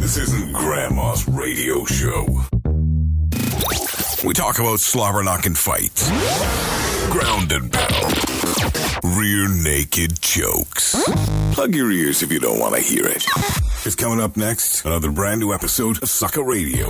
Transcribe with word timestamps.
This 0.00 0.16
isn't 0.16 0.52
Grandma's 0.52 1.28
radio 1.28 1.84
show. 1.84 2.26
We 4.24 4.34
talk 4.34 4.58
about 4.58 4.80
slobber 4.80 5.22
knocking 5.22 5.54
fights, 5.54 6.08
ground 7.10 7.52
and 7.52 7.72
pound, 7.72 8.14
rear 9.16 9.48
naked 9.48 10.20
chokes. 10.20 10.96
Plug 11.52 11.74
your 11.74 11.92
ears 11.92 12.22
if 12.22 12.32
you 12.32 12.40
don't 12.40 12.58
want 12.58 12.74
to 12.74 12.80
hear 12.80 13.06
it. 13.06 13.24
It's 13.84 13.94
coming 13.94 14.20
up 14.20 14.36
next. 14.36 14.84
Another 14.84 15.10
brand 15.12 15.40
new 15.40 15.52
episode 15.52 16.02
of 16.02 16.08
Sucka 16.08 16.44
Radio. 16.44 16.88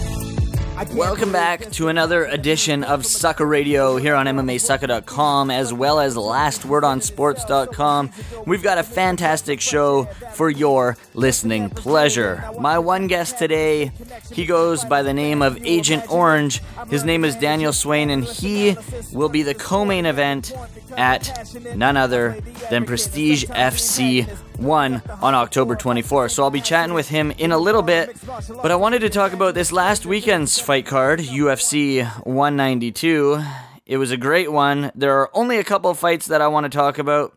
Welcome 0.88 1.30
back 1.30 1.70
to 1.72 1.88
another 1.88 2.24
edition 2.24 2.84
of 2.84 3.02
Sucka 3.02 3.46
Radio 3.46 3.96
here 3.98 4.14
on 4.14 4.24
MMAsucka.com 4.24 5.50
as 5.50 5.74
well 5.74 6.00
as 6.00 6.16
LastWordOnSports.com. 6.16 8.10
We've 8.46 8.62
got 8.62 8.78
a 8.78 8.82
fantastic 8.82 9.60
show 9.60 10.04
for 10.32 10.48
your 10.48 10.96
listening 11.12 11.68
pleasure. 11.68 12.42
My 12.58 12.78
one 12.78 13.08
guest 13.08 13.38
today, 13.38 13.92
he 14.32 14.46
goes 14.46 14.82
by 14.82 15.02
the 15.02 15.12
name 15.12 15.42
of 15.42 15.62
Agent 15.66 16.10
Orange. 16.10 16.62
His 16.88 17.04
name 17.04 17.26
is 17.26 17.36
Daniel 17.36 17.74
Swain, 17.74 18.08
and 18.08 18.24
he 18.24 18.74
will 19.12 19.28
be 19.28 19.42
the 19.42 19.54
co 19.54 19.84
main 19.84 20.06
event 20.06 20.50
at 20.96 21.54
none 21.74 21.96
other 21.96 22.40
than 22.70 22.84
Prestige 22.84 23.44
FC 23.44 24.28
1 24.58 25.02
on 25.22 25.34
October 25.34 25.76
24th. 25.76 26.32
So 26.32 26.42
I'll 26.42 26.50
be 26.50 26.60
chatting 26.60 26.94
with 26.94 27.08
him 27.08 27.30
in 27.32 27.52
a 27.52 27.58
little 27.58 27.82
bit, 27.82 28.16
but 28.62 28.70
I 28.70 28.76
wanted 28.76 29.00
to 29.00 29.10
talk 29.10 29.32
about 29.32 29.54
this 29.54 29.72
last 29.72 30.06
weekend's 30.06 30.58
fight 30.58 30.86
card, 30.86 31.20
UFC 31.20 32.04
192. 32.26 33.42
It 33.86 33.96
was 33.96 34.10
a 34.10 34.16
great 34.16 34.52
one. 34.52 34.92
There 34.94 35.18
are 35.18 35.30
only 35.34 35.58
a 35.58 35.64
couple 35.64 35.90
of 35.90 35.98
fights 35.98 36.26
that 36.26 36.40
I 36.40 36.48
want 36.48 36.64
to 36.64 36.70
talk 36.70 36.98
about, 36.98 37.36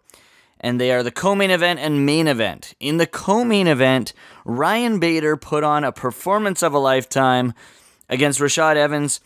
and 0.59 0.79
they 0.79 0.91
are 0.91 1.01
the 1.01 1.11
co 1.11 1.33
main 1.33 1.49
event 1.49 1.79
and 1.79 2.05
main 2.05 2.27
event. 2.27 2.73
In 2.79 2.97
the 2.97 3.07
co 3.07 3.43
main 3.43 3.67
event, 3.67 4.13
Ryan 4.45 4.99
Bader 4.99 5.35
put 5.35 5.63
on 5.63 5.83
a 5.83 5.91
performance 5.91 6.61
of 6.61 6.73
a 6.73 6.79
lifetime 6.79 7.53
against 8.09 8.39
Rashad 8.39 8.75
Evans. 8.75 9.19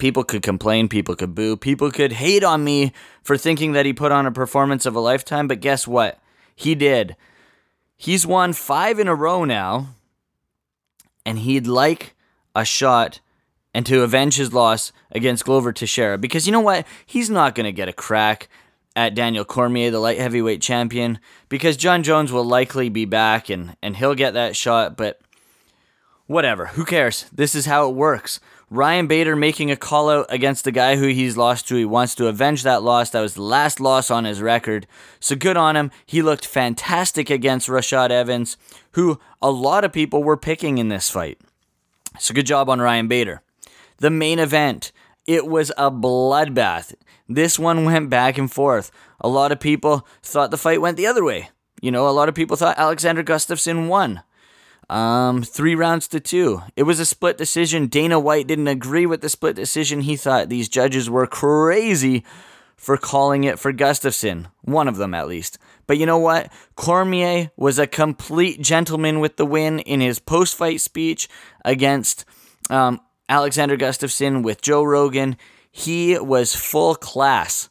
People 0.00 0.24
could 0.24 0.42
complain, 0.42 0.88
people 0.88 1.14
could 1.14 1.34
boo, 1.34 1.56
people 1.56 1.90
could 1.90 2.12
hate 2.12 2.42
on 2.42 2.64
me 2.64 2.92
for 3.22 3.36
thinking 3.36 3.72
that 3.72 3.86
he 3.86 3.92
put 3.92 4.10
on 4.10 4.26
a 4.26 4.32
performance 4.32 4.86
of 4.86 4.96
a 4.96 5.00
lifetime, 5.00 5.46
but 5.46 5.60
guess 5.60 5.86
what? 5.86 6.18
He 6.56 6.74
did. 6.74 7.16
He's 7.96 8.26
won 8.26 8.54
five 8.54 8.98
in 8.98 9.08
a 9.08 9.14
row 9.14 9.44
now, 9.44 9.88
and 11.26 11.38
he'd 11.40 11.66
like 11.66 12.14
a 12.56 12.64
shot 12.64 13.20
and 13.74 13.84
to 13.86 14.02
avenge 14.02 14.36
his 14.36 14.54
loss 14.54 14.90
against 15.12 15.44
Glover 15.44 15.72
Teixeira 15.72 16.16
because 16.16 16.46
you 16.46 16.52
know 16.52 16.60
what? 16.60 16.86
He's 17.04 17.28
not 17.28 17.54
going 17.54 17.66
to 17.66 17.72
get 17.72 17.88
a 17.88 17.92
crack 17.92 18.48
at 18.96 19.14
Daniel 19.14 19.44
Cormier, 19.44 19.90
the 19.90 20.00
light 20.00 20.18
heavyweight 20.18 20.62
champion, 20.62 21.18
because 21.50 21.76
Jon 21.76 22.02
Jones 22.02 22.32
will 22.32 22.44
likely 22.44 22.88
be 22.88 23.04
back 23.04 23.50
and, 23.50 23.76
and 23.82 23.96
he'll 23.98 24.14
get 24.14 24.32
that 24.32 24.56
shot, 24.56 24.96
but 24.96 25.20
whatever. 26.26 26.66
Who 26.66 26.86
cares? 26.86 27.26
This 27.32 27.54
is 27.54 27.66
how 27.66 27.88
it 27.88 27.94
works. 27.94 28.40
Ryan 28.72 29.08
Bader 29.08 29.34
making 29.34 29.72
a 29.72 29.76
call 29.76 30.08
out 30.08 30.26
against 30.28 30.62
the 30.64 30.70
guy 30.70 30.94
who 30.94 31.08
he's 31.08 31.36
lost 31.36 31.66
to. 31.68 31.74
He 31.74 31.84
wants 31.84 32.14
to 32.14 32.28
avenge 32.28 32.62
that 32.62 32.84
loss. 32.84 33.10
That 33.10 33.20
was 33.20 33.34
the 33.34 33.42
last 33.42 33.80
loss 33.80 34.12
on 34.12 34.24
his 34.24 34.40
record. 34.40 34.86
So 35.18 35.34
good 35.34 35.56
on 35.56 35.74
him. 35.74 35.90
He 36.06 36.22
looked 36.22 36.46
fantastic 36.46 37.30
against 37.30 37.68
Rashad 37.68 38.10
Evans, 38.10 38.56
who 38.92 39.18
a 39.42 39.50
lot 39.50 39.84
of 39.84 39.92
people 39.92 40.22
were 40.22 40.36
picking 40.36 40.78
in 40.78 40.88
this 40.88 41.10
fight. 41.10 41.40
So 42.20 42.32
good 42.32 42.46
job 42.46 42.68
on 42.70 42.80
Ryan 42.80 43.08
Bader. 43.08 43.42
The 43.98 44.10
main 44.10 44.38
event, 44.38 44.92
it 45.26 45.48
was 45.48 45.72
a 45.76 45.90
bloodbath. 45.90 46.94
This 47.28 47.58
one 47.58 47.84
went 47.84 48.08
back 48.08 48.38
and 48.38 48.50
forth. 48.50 48.92
A 49.20 49.28
lot 49.28 49.50
of 49.50 49.58
people 49.58 50.06
thought 50.22 50.52
the 50.52 50.56
fight 50.56 50.80
went 50.80 50.96
the 50.96 51.08
other 51.08 51.24
way. 51.24 51.50
You 51.82 51.90
know, 51.90 52.08
a 52.08 52.10
lot 52.10 52.28
of 52.28 52.36
people 52.36 52.56
thought 52.56 52.78
Alexander 52.78 53.24
Gustafsson 53.24 53.88
won. 53.88 54.22
Um, 54.90 55.44
three 55.44 55.76
rounds 55.76 56.08
to 56.08 56.18
two. 56.18 56.62
It 56.74 56.82
was 56.82 56.98
a 56.98 57.06
split 57.06 57.38
decision. 57.38 57.86
Dana 57.86 58.18
White 58.18 58.48
didn't 58.48 58.66
agree 58.66 59.06
with 59.06 59.20
the 59.20 59.28
split 59.28 59.54
decision. 59.54 60.00
He 60.00 60.16
thought 60.16 60.48
these 60.48 60.68
judges 60.68 61.08
were 61.08 61.28
crazy 61.28 62.24
for 62.76 62.96
calling 62.96 63.44
it 63.44 63.60
for 63.60 63.72
Gustafsson. 63.72 64.46
One 64.62 64.88
of 64.88 64.96
them, 64.96 65.14
at 65.14 65.28
least. 65.28 65.58
But 65.86 65.98
you 65.98 66.06
know 66.06 66.18
what? 66.18 66.52
Cormier 66.74 67.52
was 67.56 67.78
a 67.78 67.86
complete 67.86 68.62
gentleman 68.62 69.20
with 69.20 69.36
the 69.36 69.46
win 69.46 69.78
in 69.78 70.00
his 70.00 70.18
post 70.18 70.56
fight 70.56 70.80
speech 70.80 71.28
against 71.64 72.24
um, 72.68 73.00
Alexander 73.28 73.76
Gustafsson 73.76 74.42
with 74.42 74.60
Joe 74.60 74.82
Rogan. 74.82 75.36
He 75.70 76.18
was 76.18 76.56
full 76.56 76.96
class. 76.96 77.68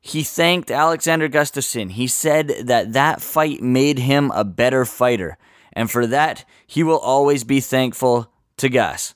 He 0.00 0.24
thanked 0.24 0.72
Alexander 0.72 1.28
Gustafsson. 1.28 1.92
He 1.92 2.08
said 2.08 2.48
that 2.64 2.94
that 2.94 3.22
fight 3.22 3.62
made 3.62 4.00
him 4.00 4.32
a 4.34 4.42
better 4.42 4.84
fighter 4.84 5.38
and 5.78 5.88
for 5.88 6.08
that, 6.08 6.44
he 6.66 6.82
will 6.82 6.98
always 6.98 7.44
be 7.44 7.60
thankful 7.60 8.32
to 8.56 8.68
Gus. 8.68 9.14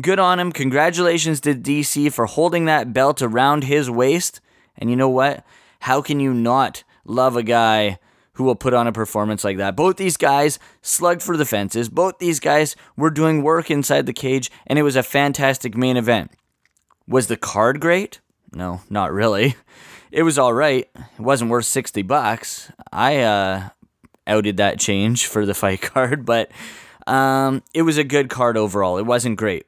Good 0.00 0.20
on 0.20 0.38
him. 0.38 0.52
Congratulations 0.52 1.40
to 1.40 1.52
DC 1.52 2.12
for 2.12 2.26
holding 2.26 2.66
that 2.66 2.92
belt 2.92 3.20
around 3.22 3.64
his 3.64 3.90
waist. 3.90 4.40
And 4.78 4.88
you 4.88 4.94
know 4.94 5.08
what? 5.08 5.44
How 5.80 6.00
can 6.00 6.20
you 6.20 6.32
not 6.32 6.84
love 7.04 7.34
a 7.34 7.42
guy 7.42 7.98
who 8.34 8.44
will 8.44 8.54
put 8.54 8.72
on 8.72 8.86
a 8.86 8.92
performance 8.92 9.42
like 9.42 9.56
that? 9.56 9.74
Both 9.74 9.96
these 9.96 10.16
guys 10.16 10.60
slugged 10.80 11.24
for 11.24 11.36
the 11.36 11.44
fences. 11.44 11.88
Both 11.88 12.20
these 12.20 12.38
guys 12.38 12.76
were 12.96 13.10
doing 13.10 13.42
work 13.42 13.68
inside 13.68 14.06
the 14.06 14.12
cage, 14.12 14.48
and 14.68 14.78
it 14.78 14.82
was 14.82 14.94
a 14.94 15.02
fantastic 15.02 15.76
main 15.76 15.96
event. 15.96 16.30
Was 17.08 17.26
the 17.26 17.36
card 17.36 17.80
great? 17.80 18.20
No, 18.52 18.80
not 18.88 19.12
really. 19.12 19.56
It 20.12 20.22
was 20.22 20.38
all 20.38 20.54
right. 20.54 20.88
It 20.94 21.20
wasn't 21.20 21.50
worth 21.50 21.66
60 21.66 22.00
bucks. 22.02 22.70
I 22.90 23.18
uh 23.18 23.68
outed 24.26 24.56
that 24.56 24.78
change 24.78 25.26
for 25.26 25.46
the 25.46 25.54
fight 25.54 25.80
card, 25.82 26.24
but 26.24 26.50
um, 27.06 27.62
it 27.74 27.82
was 27.82 27.98
a 27.98 28.04
good 28.04 28.28
card 28.28 28.56
overall. 28.56 28.98
It 28.98 29.06
wasn't 29.06 29.38
great. 29.38 29.66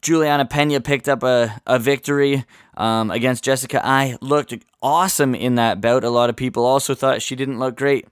Juliana 0.00 0.44
Pena 0.44 0.80
picked 0.80 1.08
up 1.08 1.22
a, 1.22 1.60
a 1.66 1.78
victory 1.78 2.44
um, 2.76 3.10
against 3.10 3.44
Jessica 3.44 3.84
Eye. 3.84 4.16
Looked 4.20 4.54
awesome 4.80 5.34
in 5.34 5.56
that 5.56 5.80
bout. 5.80 6.04
A 6.04 6.10
lot 6.10 6.30
of 6.30 6.36
people 6.36 6.64
also 6.64 6.94
thought 6.94 7.20
she 7.20 7.34
didn't 7.34 7.58
look 7.58 7.76
great. 7.76 8.06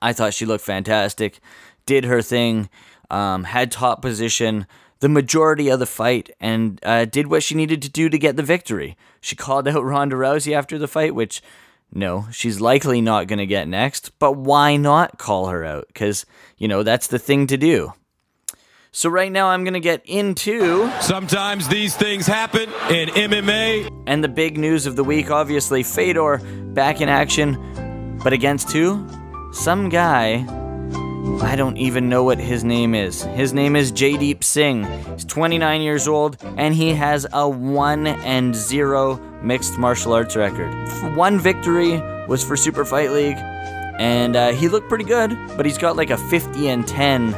I 0.00 0.12
thought 0.12 0.34
she 0.34 0.46
looked 0.46 0.64
fantastic. 0.64 1.40
Did 1.86 2.04
her 2.04 2.22
thing. 2.22 2.68
Um, 3.10 3.44
had 3.44 3.72
top 3.72 4.02
position 4.02 4.66
the 5.00 5.08
majority 5.08 5.68
of 5.68 5.78
the 5.78 5.86
fight 5.86 6.30
and 6.40 6.80
uh, 6.82 7.04
did 7.04 7.28
what 7.28 7.42
she 7.42 7.54
needed 7.54 7.82
to 7.82 7.88
do 7.88 8.08
to 8.08 8.18
get 8.18 8.36
the 8.36 8.42
victory. 8.42 8.96
She 9.20 9.36
called 9.36 9.68
out 9.68 9.84
Ronda 9.84 10.16
Rousey 10.16 10.54
after 10.54 10.78
the 10.78 10.88
fight, 10.88 11.14
which 11.14 11.42
no, 11.92 12.26
she's 12.30 12.60
likely 12.60 13.00
not 13.00 13.26
going 13.26 13.38
to 13.38 13.46
get 13.46 13.68
next, 13.68 14.18
but 14.18 14.32
why 14.32 14.76
not 14.76 15.18
call 15.18 15.46
her 15.46 15.64
out? 15.64 15.86
Because, 15.88 16.26
you 16.56 16.68
know, 16.68 16.82
that's 16.82 17.06
the 17.06 17.18
thing 17.18 17.46
to 17.46 17.56
do. 17.56 17.92
So, 18.90 19.08
right 19.10 19.30
now, 19.30 19.48
I'm 19.48 19.64
going 19.64 19.74
to 19.74 19.80
get 19.80 20.02
into. 20.06 20.90
Sometimes 21.00 21.68
these 21.68 21.94
things 21.94 22.26
happen 22.26 22.70
in 22.90 23.08
MMA. 23.10 24.04
And 24.06 24.24
the 24.24 24.28
big 24.28 24.58
news 24.58 24.86
of 24.86 24.96
the 24.96 25.04
week 25.04 25.30
obviously, 25.30 25.82
Fedor 25.82 26.38
back 26.72 27.00
in 27.00 27.08
action, 27.08 28.18
but 28.24 28.32
against 28.32 28.72
who? 28.72 29.06
Some 29.52 29.88
guy. 29.88 30.57
I 31.40 31.54
don't 31.54 31.76
even 31.76 32.08
know 32.08 32.24
what 32.24 32.38
his 32.38 32.64
name 32.64 32.94
is. 32.94 33.22
His 33.22 33.52
name 33.52 33.76
is 33.76 33.92
Jaydeep 33.92 34.42
Singh. 34.42 34.84
He's 35.12 35.24
29 35.24 35.80
years 35.80 36.08
old 36.08 36.36
and 36.56 36.74
he 36.74 36.92
has 36.94 37.26
a 37.32 37.48
1 37.48 38.06
and 38.08 38.54
0 38.54 39.16
mixed 39.42 39.78
martial 39.78 40.12
arts 40.12 40.34
record. 40.34 40.72
One 41.16 41.38
victory 41.38 42.00
was 42.26 42.42
for 42.42 42.56
Super 42.56 42.84
Fight 42.84 43.12
League, 43.12 43.36
and 43.98 44.34
uh, 44.34 44.50
he 44.50 44.68
looked 44.68 44.88
pretty 44.88 45.04
good, 45.04 45.30
but 45.56 45.64
he's 45.64 45.78
got 45.78 45.96
like 45.96 46.10
a 46.10 46.18
50 46.18 46.68
and 46.68 46.86
10 46.86 47.34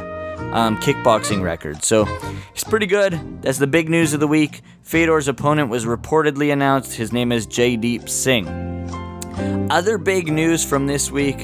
um, 0.51 0.77
kickboxing 0.77 1.43
record. 1.43 1.83
So 1.83 2.05
he's 2.53 2.63
pretty 2.63 2.87
good. 2.87 3.41
That's 3.43 3.59
the 3.59 3.67
big 3.67 3.87
news 3.87 4.13
of 4.13 4.19
the 4.19 4.27
week. 4.27 4.61
Fedor's 4.81 5.27
opponent 5.27 5.69
was 5.69 5.85
reportedly 5.85 6.51
announced. 6.51 6.95
His 6.95 7.13
name 7.13 7.31
is 7.31 7.45
Jaydeep 7.45 8.09
Singh. 8.09 8.47
Other 9.69 9.97
big 9.99 10.31
news 10.31 10.65
from 10.65 10.87
this 10.87 11.11
week 11.11 11.37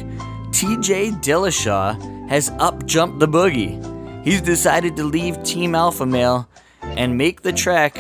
TJ 0.52 1.22
Dillashaw 1.24 2.17
has 2.28 2.50
up 2.60 2.86
jumped 2.86 3.20
the 3.20 3.28
boogie. 3.28 4.24
He's 4.24 4.42
decided 4.42 4.96
to 4.98 5.04
leave 5.04 5.42
Team 5.44 5.76
Alpha 5.76 6.06
Male 6.06 6.48
and 6.82 7.18
make 7.18 7.42
the 7.42 7.54
trek 7.54 7.98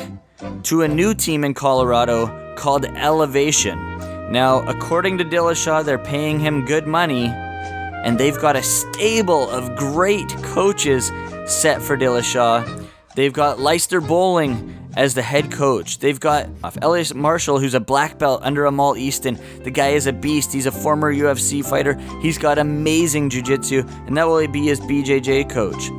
to 0.64 0.82
a 0.82 0.88
new 0.88 1.14
team 1.14 1.44
in 1.44 1.54
Colorado 1.54 2.56
called 2.56 2.86
Elevation. 2.86 3.98
Now, 4.32 4.60
according 4.68 5.18
to 5.20 5.26
Dillashaw, 5.26 5.86
they're 5.86 5.98
paying 5.98 6.40
him 6.40 6.66
good 6.66 6.86
money, 6.86 7.28
and 7.28 8.18
they've 8.18 8.38
got 8.38 8.56
a 8.56 8.64
stable 8.64 9.50
of 9.50 9.76
great 9.78 10.28
coaches 10.44 11.12
set 11.46 11.82
for 11.82 11.96
Dillashaw. 11.96 12.86
They've 13.16 13.32
got 13.34 13.60
Leister 13.60 14.02
Bowling 14.02 14.87
as 14.98 15.14
the 15.14 15.22
head 15.22 15.52
coach. 15.52 16.00
They've 16.00 16.20
got 16.20 16.50
uh, 16.64 16.72
Eliot 16.82 17.16
Marshall, 17.16 17.60
who's 17.60 17.76
a 17.76 17.80
black 17.80 18.18
belt 18.18 18.42
under 18.44 18.66
Amal 18.66 18.98
Easton. 18.98 19.40
The 19.64 19.72
guy 19.72 19.90
is 19.90 20.08
a 20.08 20.12
beast. 20.12 20.52
He's 20.52 20.66
a 20.66 20.72
former 20.72 21.14
UFC 21.14 21.64
fighter. 21.64 21.94
He's 22.22 22.38
got 22.38 22.58
amazing 22.58 23.30
jiu-jitsu, 23.30 23.84
and 24.08 24.18
that 24.18 24.28
will 24.28 24.46
be 24.48 24.66
his 24.66 24.82
BJJ 24.82 25.50
coach. 25.50 25.92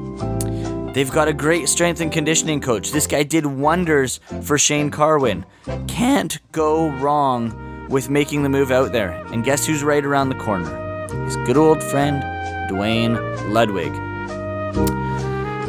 They've 0.94 1.10
got 1.10 1.28
a 1.28 1.32
great 1.32 1.68
strength 1.68 2.00
and 2.00 2.10
conditioning 2.10 2.60
coach. 2.60 2.90
This 2.90 3.06
guy 3.06 3.22
did 3.22 3.46
wonders 3.46 4.18
for 4.42 4.58
Shane 4.58 4.90
Carwin. 4.90 5.46
Can't 5.86 6.40
go 6.50 6.88
wrong 6.98 7.86
with 7.88 8.10
making 8.10 8.42
the 8.42 8.48
move 8.48 8.72
out 8.72 8.90
there. 8.90 9.12
And 9.32 9.44
guess 9.44 9.64
who's 9.64 9.84
right 9.84 10.04
around 10.04 10.30
the 10.30 10.34
corner? 10.34 11.06
His 11.24 11.36
good 11.46 11.56
old 11.56 11.82
friend, 11.84 12.20
Duane 12.68 13.14
Ludwig. 13.52 13.92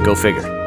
Go 0.03 0.15
figure. 0.15 0.58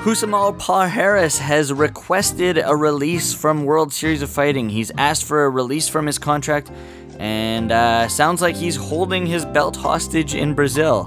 Rousimar 0.00 0.58
Palhares 0.58 1.38
has 1.38 1.72
requested 1.72 2.58
a 2.58 2.74
release 2.74 3.32
from 3.32 3.64
World 3.64 3.92
Series 3.92 4.20
of 4.22 4.30
Fighting. 4.30 4.68
He's 4.68 4.90
asked 4.98 5.24
for 5.24 5.44
a 5.44 5.50
release 5.50 5.88
from 5.88 6.06
his 6.06 6.18
contract 6.18 6.72
and 7.18 7.70
uh, 7.70 8.08
sounds 8.08 8.42
like 8.42 8.56
he's 8.56 8.74
holding 8.74 9.26
his 9.26 9.44
belt 9.44 9.76
hostage 9.76 10.34
in 10.34 10.54
Brazil. 10.54 11.04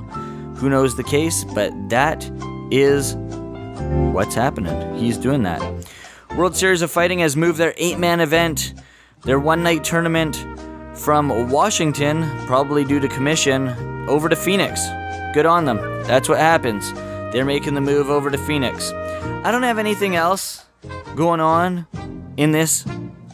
Who 0.58 0.70
knows 0.70 0.96
the 0.96 1.04
case, 1.04 1.44
but 1.44 1.74
that 1.90 2.24
is 2.72 3.16
what's 4.14 4.36
happening. 4.36 4.96
He's 4.96 5.18
doing 5.18 5.44
that. 5.44 5.62
World 6.38 6.56
Series 6.56 6.81
of 6.81 6.90
Fighting 6.90 7.20
has 7.20 7.36
moved 7.36 7.58
their 7.58 7.74
eight 7.78 8.00
man 8.00 8.22
event, 8.22 8.74
their 9.24 9.40
one 9.40 9.62
night 9.62 9.84
tournament, 9.84 10.38
from 10.98 11.50
Washington, 11.50 12.24
probably 12.46 12.86
due 12.86 13.02
to 13.02 13.10
commission, 13.10 13.68
over 14.08 14.30
to 14.30 14.36
Phoenix. 14.36 14.86
Good 15.34 15.46
on 15.46 15.66
them. 15.66 15.78
That's 16.04 16.30
what 16.30 16.40
happens. 16.40 16.94
They're 17.36 17.44
making 17.44 17.74
the 17.74 17.82
move 17.82 18.10
over 18.10 18.32
to 18.32 18.38
Phoenix. 18.38 18.94
I 18.94 19.52
don't 19.52 19.64
have 19.64 19.78
anything 19.78 20.16
else 20.16 20.64
going 21.18 21.42
on 21.42 21.86
in 22.38 22.54
this 22.54 22.86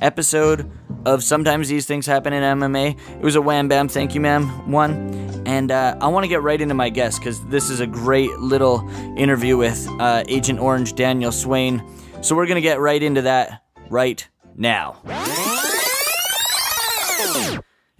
episode 0.02 0.68
of 1.06 1.24
Sometimes 1.24 1.68
These 1.68 1.86
Things 1.86 2.08
Happen 2.08 2.34
in 2.34 2.42
MMA. 2.42 2.98
It 3.20 3.22
was 3.22 3.36
a 3.36 3.42
wham 3.44 3.68
bam, 3.68 3.88
thank 3.88 4.16
you, 4.16 4.20
ma'am, 4.20 4.72
one. 4.72 5.44
And 5.46 5.72
uh, 5.72 5.98
I 6.02 6.08
want 6.08 6.24
to 6.24 6.28
get 6.28 6.42
right 6.42 6.60
into 6.60 6.74
my 6.74 6.90
guest 6.90 7.20
because 7.20 7.46
this 7.46 7.70
is 7.70 7.80
a 7.80 7.86
great 7.86 8.32
little 8.40 8.90
interview 9.16 9.56
with 9.56 9.88
uh, 10.00 10.24
Agent 10.28 10.60
Orange 10.60 10.96
Daniel 10.96 11.32
Swain. 11.32 11.84
So 12.24 12.36
we're 12.36 12.48
going 12.48 12.56
to 12.56 12.62
get 12.62 12.80
right 12.80 13.04
into 13.04 13.22
that 13.22 13.64
right 13.92 14.28
now. 14.56 14.98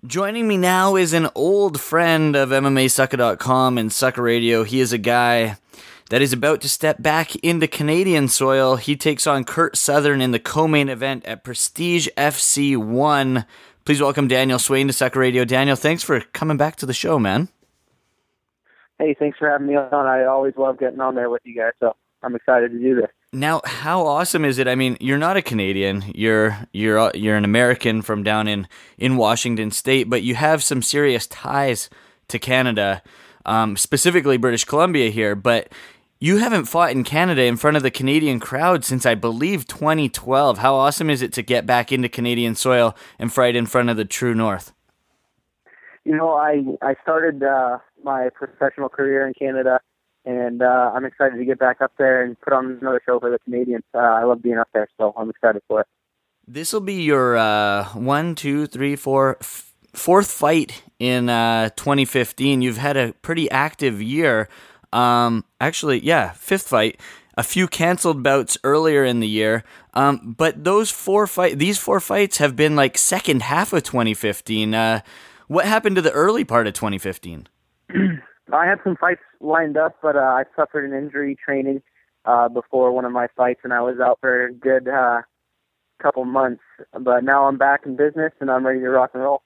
Joining 0.08 0.48
me 0.48 0.58
now 0.58 0.96
is 0.96 1.14
an 1.14 1.30
old 1.36 1.80
friend 1.80 2.36
of 2.36 2.50
MMAsucka.com 2.50 3.78
and 3.78 3.92
Sucka 3.92 4.24
Radio. 4.24 4.64
He 4.64 4.80
is 4.80 4.94
a 4.94 4.98
guy 4.98 5.58
that 6.12 6.22
is 6.22 6.34
about 6.34 6.60
to 6.60 6.68
step 6.68 7.02
back 7.02 7.38
into 7.38 7.68
Canadian 7.68 8.28
soil. 8.28 8.76
He 8.76 8.98
takes 8.98 9.26
on 9.26 9.46
Kurt 9.46 9.78
Southern 9.78 10.20
in 10.20 10.32
the 10.32 10.40
co-main 10.40 10.90
event 10.90 11.26
at 11.26 11.46
Prestige 11.46 12.10
FC 12.18 12.76
1. 12.76 13.46
Please 13.86 14.02
welcome 14.02 14.28
Daniel 14.28 14.60
Swain 14.60 14.90
to 14.90 14.94
Sucka 14.94 15.16
Radio. 15.16 15.46
Daniel, 15.46 15.78
thanks 15.78 16.04
for 16.04 16.20
coming 16.20 16.58
back 16.58 16.76
to 16.76 16.86
the 16.86 16.94
show, 16.94 17.18
man. 17.18 17.48
Hey, 19.00 19.16
thanks 19.18 19.38
for 19.38 19.50
having 19.50 19.68
me 19.68 19.78
on. 19.78 20.06
I 20.06 20.26
always 20.26 20.54
love 20.58 20.78
getting 20.78 21.00
on 21.00 21.16
there 21.16 21.30
with 21.30 21.44
you 21.46 21.56
guys, 21.56 21.72
so 21.80 21.96
I'm 22.22 22.36
excited 22.36 22.74
to 22.74 22.78
do 22.78 22.96
this. 22.96 23.10
Now, 23.32 23.62
how 23.64 24.06
awesome 24.06 24.44
is 24.44 24.60
it? 24.60 24.68
I 24.68 24.76
mean, 24.76 24.98
you're 25.00 25.18
not 25.18 25.38
a 25.38 25.42
Canadian. 25.42 26.04
You're 26.14 26.58
you're 26.74 27.10
you're 27.14 27.38
an 27.38 27.46
American 27.46 28.02
from 28.02 28.24
down 28.24 28.50
in 28.50 28.68
in 28.98 29.16
Washington 29.16 29.72
State, 29.72 30.10
but 30.10 30.24
you 30.24 30.36
have 30.36 30.62
some 30.62 30.82
serious 30.82 31.26
ties 31.26 31.90
to 32.28 32.38
Canada, 32.38 33.02
um, 33.46 33.78
specifically 33.78 34.36
British 34.36 34.66
Columbia 34.66 35.10
here. 35.10 35.36
But 35.36 35.72
you 36.24 36.38
haven't 36.38 36.66
fought 36.66 36.92
in 36.92 37.04
Canada 37.04 37.44
in 37.44 37.58
front 37.58 37.76
of 37.76 37.84
the 37.84 37.90
Canadian 37.90 38.40
crowd 38.40 38.86
since 38.86 39.08
I 39.08 39.16
believe 39.16 39.68
2012. 39.68 40.60
How 40.60 40.76
awesome 40.76 41.10
is 41.10 41.24
it 41.24 41.34
to 41.34 41.42
get 41.42 41.66
back 41.66 41.92
into 41.92 42.08
Canadian 42.08 42.54
soil 42.54 42.96
and 43.18 43.34
fight 43.34 43.56
in 43.56 43.66
front 43.66 43.90
of 43.90 43.98
the 43.98 44.06
true 44.06 44.36
North? 44.36 44.72
You 46.06 46.16
know, 46.16 46.34
I 46.34 46.64
I 46.84 46.96
started 47.02 47.44
uh, 47.44 47.80
my 48.04 48.30
professional 48.36 48.88
career 48.88 49.28
in 49.28 49.34
Canada, 49.34 49.80
and 50.24 50.62
uh, 50.62 50.92
I'm 50.94 51.06
excited 51.06 51.38
to 51.38 51.46
get 51.46 51.58
back 51.58 51.82
up 51.82 51.92
there 51.98 52.24
and 52.24 52.40
put 52.40 52.54
on 52.54 52.78
another 52.80 53.02
show 53.04 53.20
for 53.20 53.32
the 53.32 53.40
Canadians. 53.40 53.84
Uh, 53.94 53.98
I 53.98 54.24
love 54.24 54.44
being 54.44 54.60
up 54.60 54.70
there, 54.74 54.88
so 55.00 55.14
I'm 55.18 55.30
excited 55.32 55.64
for 55.68 55.82
it. 55.82 55.88
This 56.48 56.72
will 56.72 56.82
be 56.82 57.02
your 57.02 57.36
uh, 57.36 57.86
one, 57.94 58.36
two, 58.36 58.68
three, 58.68 58.96
four, 58.96 59.38
f- 59.42 59.74
fourth 59.94 60.30
fight 60.30 60.84
in 61.00 61.30
uh, 61.30 61.70
2015. 61.70 62.62
You've 62.62 62.78
had 62.78 62.98
a 62.98 63.14
pretty 63.22 63.50
active 63.50 64.02
year. 64.02 64.50
Um, 64.94 65.46
actually, 65.60 66.00
yeah, 66.00 66.32
fifth 66.32 66.68
fight. 66.68 67.00
A 67.38 67.44
few 67.44 67.68
canceled 67.68 68.24
bouts 68.24 68.58
earlier 68.64 69.06
in 69.06 69.22
the 69.22 69.28
year, 69.28 69.64
um, 69.94 70.36
but 70.38 70.66
those 70.66 70.92
four 70.92 71.26
fight, 71.28 71.58
these 71.58 71.78
four 71.78 72.02
fights 72.02 72.40
have 72.40 72.58
been 72.58 72.76
like 72.76 72.98
second 72.98 73.44
half 73.44 73.72
of 73.72 73.84
2015. 73.84 74.74
Uh, 74.74 75.00
what 75.48 75.66
happened 75.66 75.96
to 75.96 76.02
the 76.02 76.12
early 76.12 76.44
part 76.44 76.68
of 76.68 76.74
2015? 76.74 77.48
I 78.54 78.66
had 78.66 78.80
some 78.84 78.98
fights 78.98 79.22
lined 79.40 79.78
up, 79.78 79.98
but 80.02 80.18
uh, 80.18 80.20
I 80.20 80.44
suffered 80.58 80.84
an 80.90 80.98
injury 80.98 81.38
training 81.44 81.82
uh, 82.26 82.50
before 82.50 82.92
one 82.92 83.06
of 83.06 83.12
my 83.12 83.28
fights, 83.36 83.62
and 83.64 83.74
I 83.74 83.82
was 83.82 84.00
out 84.00 84.20
for 84.20 84.48
a 84.48 84.54
good 84.54 84.88
uh, 84.88 85.22
couple 86.02 86.26
months. 86.26 86.64
But 87.00 87.24
now 87.24 87.48
I'm 87.48 87.58
back 87.58 87.86
in 87.86 87.96
business, 87.96 88.34
and 88.40 88.52
I'm 88.52 88.66
ready 88.66 88.80
to 88.80 88.90
rock 88.90 89.12
and 89.14 89.24
roll. 89.24 89.42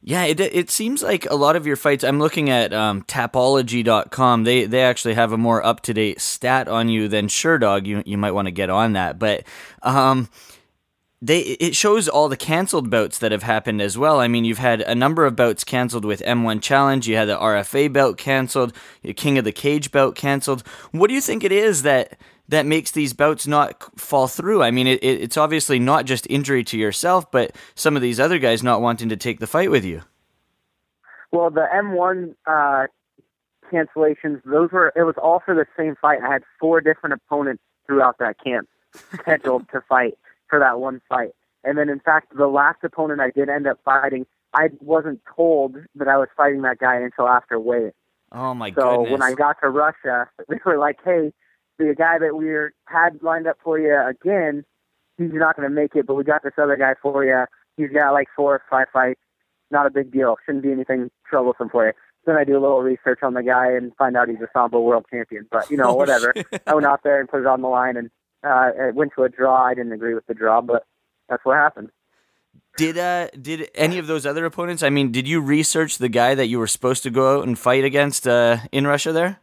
Yeah, 0.00 0.24
it 0.24 0.38
it 0.38 0.70
seems 0.70 1.02
like 1.02 1.28
a 1.28 1.34
lot 1.34 1.56
of 1.56 1.66
your 1.66 1.76
fights. 1.76 2.04
I'm 2.04 2.20
looking 2.20 2.48
at 2.50 2.72
um, 2.72 3.02
Tapology.com. 3.02 4.44
They 4.44 4.64
they 4.64 4.82
actually 4.82 5.14
have 5.14 5.32
a 5.32 5.38
more 5.38 5.64
up 5.64 5.80
to 5.82 5.94
date 5.94 6.20
stat 6.20 6.68
on 6.68 6.88
you 6.88 7.08
than 7.08 7.26
Sherdog. 7.26 7.84
You 7.84 8.02
you 8.06 8.16
might 8.16 8.30
want 8.30 8.46
to 8.46 8.52
get 8.52 8.70
on 8.70 8.92
that, 8.92 9.18
but 9.18 9.42
um, 9.82 10.28
they 11.20 11.40
it 11.40 11.74
shows 11.74 12.08
all 12.08 12.28
the 12.28 12.36
canceled 12.36 12.90
bouts 12.90 13.18
that 13.18 13.32
have 13.32 13.42
happened 13.42 13.82
as 13.82 13.98
well. 13.98 14.20
I 14.20 14.28
mean, 14.28 14.44
you've 14.44 14.58
had 14.58 14.82
a 14.82 14.94
number 14.94 15.26
of 15.26 15.34
bouts 15.34 15.64
canceled 15.64 16.04
with 16.04 16.22
M1 16.22 16.62
Challenge. 16.62 17.08
You 17.08 17.16
had 17.16 17.28
the 17.28 17.36
RFA 17.36 17.92
bout 17.92 18.18
canceled, 18.18 18.72
the 19.02 19.12
King 19.12 19.36
of 19.36 19.44
the 19.44 19.52
Cage 19.52 19.90
bout 19.90 20.14
canceled. 20.14 20.62
What 20.92 21.08
do 21.08 21.14
you 21.14 21.20
think 21.20 21.42
it 21.42 21.52
is 21.52 21.82
that 21.82 22.16
that 22.48 22.66
makes 22.66 22.90
these 22.90 23.12
bouts 23.12 23.46
not 23.46 23.82
fall 23.98 24.26
through? 24.26 24.62
I 24.62 24.70
mean, 24.70 24.86
it, 24.86 25.02
it, 25.02 25.20
it's 25.20 25.36
obviously 25.36 25.78
not 25.78 26.06
just 26.06 26.26
injury 26.30 26.64
to 26.64 26.78
yourself, 26.78 27.30
but 27.30 27.54
some 27.74 27.96
of 27.96 28.02
these 28.02 28.18
other 28.18 28.38
guys 28.38 28.62
not 28.62 28.80
wanting 28.80 29.08
to 29.10 29.16
take 29.16 29.38
the 29.38 29.46
fight 29.46 29.70
with 29.70 29.84
you. 29.84 30.02
Well, 31.30 31.50
the 31.50 31.66
M1 31.74 32.34
uh, 32.46 32.86
cancellations, 33.70 34.42
those 34.44 34.72
were 34.72 34.92
it 34.96 35.02
was 35.02 35.16
all 35.22 35.42
for 35.44 35.54
the 35.54 35.66
same 35.76 35.94
fight. 36.00 36.20
I 36.22 36.32
had 36.32 36.42
four 36.58 36.80
different 36.80 37.14
opponents 37.14 37.62
throughout 37.86 38.18
that 38.18 38.36
camp 38.42 38.68
scheduled 39.12 39.68
to 39.70 39.82
fight 39.88 40.18
for 40.48 40.58
that 40.58 40.80
one 40.80 41.00
fight. 41.08 41.30
And 41.64 41.76
then, 41.76 41.88
in 41.88 42.00
fact, 42.00 42.34
the 42.36 42.46
last 42.46 42.78
opponent 42.82 43.20
I 43.20 43.30
did 43.30 43.48
end 43.48 43.66
up 43.66 43.78
fighting, 43.84 44.26
I 44.54 44.68
wasn't 44.80 45.20
told 45.36 45.76
that 45.96 46.08
I 46.08 46.16
was 46.16 46.28
fighting 46.36 46.62
that 46.62 46.78
guy 46.78 46.96
until 46.96 47.28
after 47.28 47.58
weigh. 47.60 47.92
Oh 48.32 48.54
my 48.54 48.70
goodness! 48.70 48.84
so 48.84 48.96
goodness! 48.98 49.12
when 49.12 49.22
I 49.22 49.34
got 49.34 49.56
to 49.62 49.68
Russia, 49.68 50.28
they 50.48 50.58
were 50.64 50.78
like, 50.78 50.98
"Hey, 51.04 51.32
the 51.78 51.94
guy 51.96 52.18
that 52.18 52.34
we 52.36 52.48
had 52.86 53.22
lined 53.22 53.46
up 53.46 53.58
for 53.62 53.78
you 53.78 53.96
again, 54.06 54.64
he's 55.16 55.30
not 55.32 55.56
going 55.56 55.68
to 55.68 55.74
make 55.74 55.94
it, 55.94 56.06
but 56.06 56.14
we 56.14 56.24
got 56.24 56.42
this 56.42 56.54
other 56.58 56.76
guy 56.76 56.94
for 57.00 57.24
you. 57.24 57.44
He's 57.76 57.90
got 57.90 58.12
like 58.12 58.28
four 58.34 58.54
or 58.54 58.62
five 58.68 58.88
fights. 58.92 59.20
Not 59.70 59.86
a 59.86 59.90
big 59.90 60.10
deal. 60.10 60.36
Shouldn't 60.44 60.64
be 60.64 60.72
anything 60.72 61.10
troublesome 61.28 61.68
for 61.68 61.86
you." 61.86 61.92
Then 62.26 62.36
I 62.36 62.44
do 62.44 62.52
a 62.52 62.60
little 62.60 62.82
research 62.82 63.20
on 63.22 63.34
the 63.34 63.42
guy 63.42 63.70
and 63.72 63.94
find 63.96 64.16
out 64.16 64.28
he's 64.28 64.40
a 64.40 64.48
sambo 64.52 64.80
world 64.80 65.06
champion. 65.10 65.46
But 65.50 65.70
you 65.70 65.76
know, 65.76 65.90
Oh, 65.90 65.94
whatever. 65.94 66.32
shit. 66.36 66.46
I 66.66 66.74
went 66.74 66.86
out 66.86 67.02
there 67.04 67.20
and 67.20 67.28
put 67.28 67.40
it 67.40 67.46
on 67.46 67.62
the 67.62 67.68
line, 67.68 67.96
and 67.96 68.10
uh, 68.44 68.70
it 68.74 68.94
went 68.94 69.12
to 69.16 69.22
a 69.24 69.28
draw. 69.28 69.64
I 69.64 69.74
didn't 69.74 69.92
agree 69.92 70.14
with 70.14 70.26
the 70.26 70.34
draw, 70.34 70.60
but 70.60 70.84
that's 71.28 71.44
what 71.44 71.56
happened. 71.56 71.90
Did 72.76 72.96
uh 72.98 73.28
did 73.40 73.70
any 73.74 73.98
of 73.98 74.06
those 74.06 74.24
other 74.26 74.44
opponents? 74.44 74.82
I 74.82 74.90
mean, 74.90 75.10
did 75.12 75.26
you 75.28 75.40
research 75.40 75.98
the 75.98 76.08
guy 76.08 76.34
that 76.34 76.46
you 76.46 76.58
were 76.58 76.66
supposed 76.66 77.02
to 77.04 77.10
go 77.10 77.38
out 77.38 77.46
and 77.46 77.58
fight 77.58 77.84
against 77.84 78.26
uh, 78.26 78.58
in 78.72 78.86
Russia 78.86 79.12
there? 79.12 79.40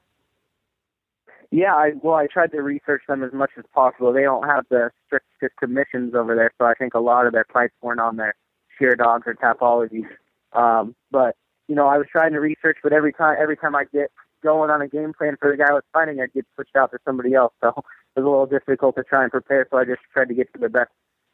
Yeah, 1.55 1.73
I, 1.73 1.91
well, 2.03 2.15
I 2.15 2.27
tried 2.27 2.51
to 2.51 2.61
research 2.61 3.03
them 3.07 3.23
as 3.23 3.31
much 3.31 3.51
as 3.57 3.63
possible. 3.73 4.11
They 4.11 4.23
don't 4.23 4.45
have 4.45 4.65
the 4.69 4.91
strictest 5.05 5.57
commissions 5.57 6.13
over 6.13 6.35
there, 6.35 6.51
so 6.57 6.65
I 6.65 6.73
think 6.73 6.95
a 6.95 6.99
lot 6.99 7.27
of 7.27 7.31
their 7.31 7.45
fights 7.53 7.73
weren't 7.81 8.01
on 8.01 8.17
their 8.17 8.35
Sherdogs 8.77 9.25
or 9.25 9.35
Tapologies. 9.35 10.03
Um, 10.51 10.95
but 11.11 11.37
you 11.69 11.75
know, 11.75 11.87
I 11.87 11.97
was 11.97 12.07
trying 12.11 12.33
to 12.33 12.41
research, 12.41 12.79
but 12.83 12.91
every 12.91 13.13
time, 13.13 13.37
every 13.39 13.55
time 13.55 13.73
I 13.73 13.85
get 13.85 14.11
going 14.43 14.69
on 14.69 14.81
a 14.81 14.87
game 14.89 15.13
plan 15.17 15.37
for 15.39 15.49
the 15.49 15.55
guy 15.55 15.69
I 15.69 15.73
was 15.75 15.83
fighting, 15.93 16.19
I'd 16.19 16.33
get 16.33 16.45
switched 16.55 16.75
out 16.75 16.91
to 16.91 16.97
somebody 17.05 17.33
else. 17.33 17.53
So 17.61 17.69
it 17.69 18.19
was 18.19 18.25
a 18.25 18.29
little 18.29 18.45
difficult 18.47 18.97
to 18.97 19.03
try 19.03 19.23
and 19.23 19.31
prepare. 19.31 19.65
So 19.71 19.77
I 19.77 19.85
just 19.85 20.01
tried 20.11 20.27
to 20.27 20.33
get 20.33 20.51
to 20.55 20.59
the 20.59 20.67
best 20.67 20.91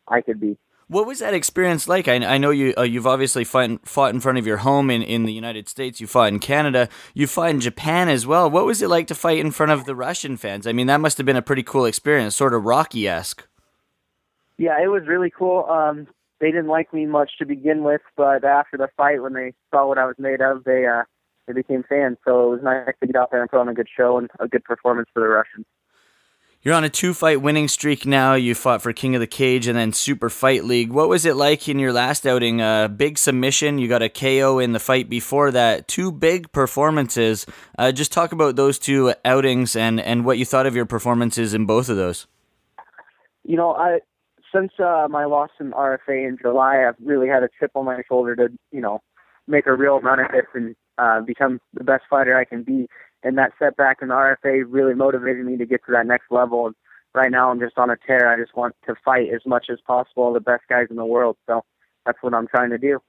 I 0.07 0.21
could 0.21 0.39
be. 0.39 0.55
What 0.91 1.07
was 1.07 1.19
that 1.19 1.33
experience 1.33 1.87
like? 1.87 2.09
I, 2.09 2.15
I 2.15 2.37
know 2.37 2.49
you 2.49 2.73
uh, 2.77 2.81
you've 2.81 3.07
obviously 3.07 3.45
fought, 3.45 3.87
fought 3.87 4.13
in 4.13 4.19
front 4.19 4.39
of 4.39 4.45
your 4.45 4.57
home 4.57 4.89
in, 4.89 5.01
in 5.01 5.23
the 5.23 5.31
United 5.31 5.69
States. 5.69 6.01
You 6.01 6.05
fought 6.05 6.27
in 6.27 6.39
Canada. 6.39 6.89
You 7.13 7.27
fought 7.27 7.51
in 7.51 7.61
Japan 7.61 8.09
as 8.09 8.27
well. 8.27 8.51
What 8.51 8.65
was 8.65 8.81
it 8.81 8.89
like 8.89 9.07
to 9.07 9.15
fight 9.15 9.39
in 9.39 9.51
front 9.51 9.71
of 9.71 9.85
the 9.85 9.95
Russian 9.95 10.35
fans? 10.35 10.67
I 10.67 10.73
mean, 10.73 10.87
that 10.87 10.99
must 10.99 11.15
have 11.15 11.25
been 11.25 11.37
a 11.37 11.41
pretty 11.41 11.63
cool 11.63 11.85
experience, 11.85 12.35
sort 12.35 12.53
of 12.53 12.65
Rocky 12.65 13.07
esque. 13.07 13.47
Yeah, 14.57 14.83
it 14.83 14.87
was 14.87 15.03
really 15.07 15.29
cool. 15.29 15.63
Um, 15.69 16.07
they 16.41 16.47
didn't 16.47 16.67
like 16.67 16.93
me 16.93 17.05
much 17.05 17.37
to 17.39 17.45
begin 17.45 17.85
with, 17.85 18.01
but 18.17 18.43
after 18.43 18.75
the 18.75 18.89
fight, 18.97 19.21
when 19.21 19.31
they 19.31 19.53
saw 19.73 19.87
what 19.87 19.97
I 19.97 20.05
was 20.05 20.17
made 20.19 20.41
of, 20.41 20.65
they 20.65 20.87
uh, 20.87 21.03
they 21.47 21.53
became 21.53 21.85
fans. 21.87 22.17
So 22.25 22.47
it 22.47 22.55
was 22.55 22.63
nice 22.63 22.93
to 22.99 23.07
get 23.07 23.15
out 23.15 23.31
there 23.31 23.39
and 23.39 23.49
put 23.49 23.61
on 23.61 23.69
a 23.69 23.73
good 23.73 23.87
show 23.95 24.17
and 24.17 24.29
a 24.41 24.47
good 24.49 24.65
performance 24.65 25.07
for 25.13 25.21
the 25.21 25.29
Russians. 25.29 25.65
You're 26.63 26.75
on 26.75 26.83
a 26.83 26.89
two 26.89 27.15
fight 27.15 27.41
winning 27.41 27.67
streak 27.67 28.05
now. 28.05 28.35
You 28.35 28.53
fought 28.53 28.83
for 28.83 28.93
King 28.93 29.15
of 29.15 29.19
the 29.19 29.25
Cage 29.25 29.65
and 29.65 29.75
then 29.75 29.93
Super 29.93 30.29
Fight 30.29 30.63
League. 30.63 30.91
What 30.91 31.09
was 31.09 31.25
it 31.25 31.35
like 31.35 31.67
in 31.67 31.79
your 31.79 31.91
last 31.91 32.27
outing? 32.27 32.61
A 32.61 32.87
big 32.95 33.17
submission. 33.17 33.79
You 33.79 33.87
got 33.87 34.03
a 34.03 34.09
KO 34.09 34.59
in 34.59 34.71
the 34.71 34.79
fight 34.79 35.09
before 35.09 35.49
that. 35.49 35.87
Two 35.87 36.11
big 36.11 36.51
performances. 36.51 37.47
Uh, 37.79 37.91
just 37.91 38.11
talk 38.11 38.31
about 38.31 38.57
those 38.57 38.77
two 38.77 39.11
outings 39.25 39.75
and, 39.75 39.99
and 39.99 40.23
what 40.23 40.37
you 40.37 40.45
thought 40.45 40.67
of 40.67 40.75
your 40.75 40.85
performances 40.85 41.55
in 41.55 41.65
both 41.65 41.89
of 41.89 41.97
those. 41.97 42.27
You 43.43 43.57
know, 43.57 43.73
I 43.73 44.01
since 44.53 44.71
uh, 44.77 45.07
my 45.09 45.25
loss 45.25 45.49
in 45.59 45.71
RFA 45.71 46.27
in 46.27 46.37
July, 46.39 46.85
I've 46.87 46.95
really 47.03 47.27
had 47.27 47.41
a 47.41 47.49
chip 47.59 47.71
on 47.73 47.85
my 47.85 48.03
shoulder 48.07 48.35
to 48.35 48.49
you 48.71 48.81
know 48.81 49.01
make 49.47 49.65
a 49.65 49.73
real 49.73 49.99
run 49.99 50.19
at 50.19 50.31
this 50.31 50.45
and 50.53 50.75
uh, 50.99 51.21
become 51.21 51.59
the 51.73 51.83
best 51.83 52.03
fighter 52.07 52.37
I 52.37 52.45
can 52.45 52.61
be 52.61 52.87
and 53.23 53.37
that 53.37 53.53
setback 53.59 53.99
in 54.01 54.07
the 54.07 54.13
RFA 54.13 54.63
really 54.67 54.93
motivated 54.93 55.45
me 55.45 55.57
to 55.57 55.65
get 55.65 55.85
to 55.85 55.91
that 55.91 56.07
next 56.07 56.31
level. 56.31 56.67
And 56.67 56.75
right 57.13 57.31
now, 57.31 57.51
I'm 57.51 57.59
just 57.59 57.77
on 57.77 57.89
a 57.89 57.97
tear. 57.97 58.31
I 58.31 58.39
just 58.39 58.55
want 58.55 58.75
to 58.87 58.95
fight 59.03 59.29
as 59.33 59.41
much 59.45 59.67
as 59.71 59.79
possible 59.85 60.33
the 60.33 60.39
best 60.39 60.63
guys 60.69 60.87
in 60.89 60.95
the 60.95 61.05
world. 61.05 61.37
So 61.47 61.63
that's 62.05 62.17
what 62.21 62.33
I'm 62.33 62.47
trying 62.47 62.71
to 62.71 62.77
do. 62.77 62.99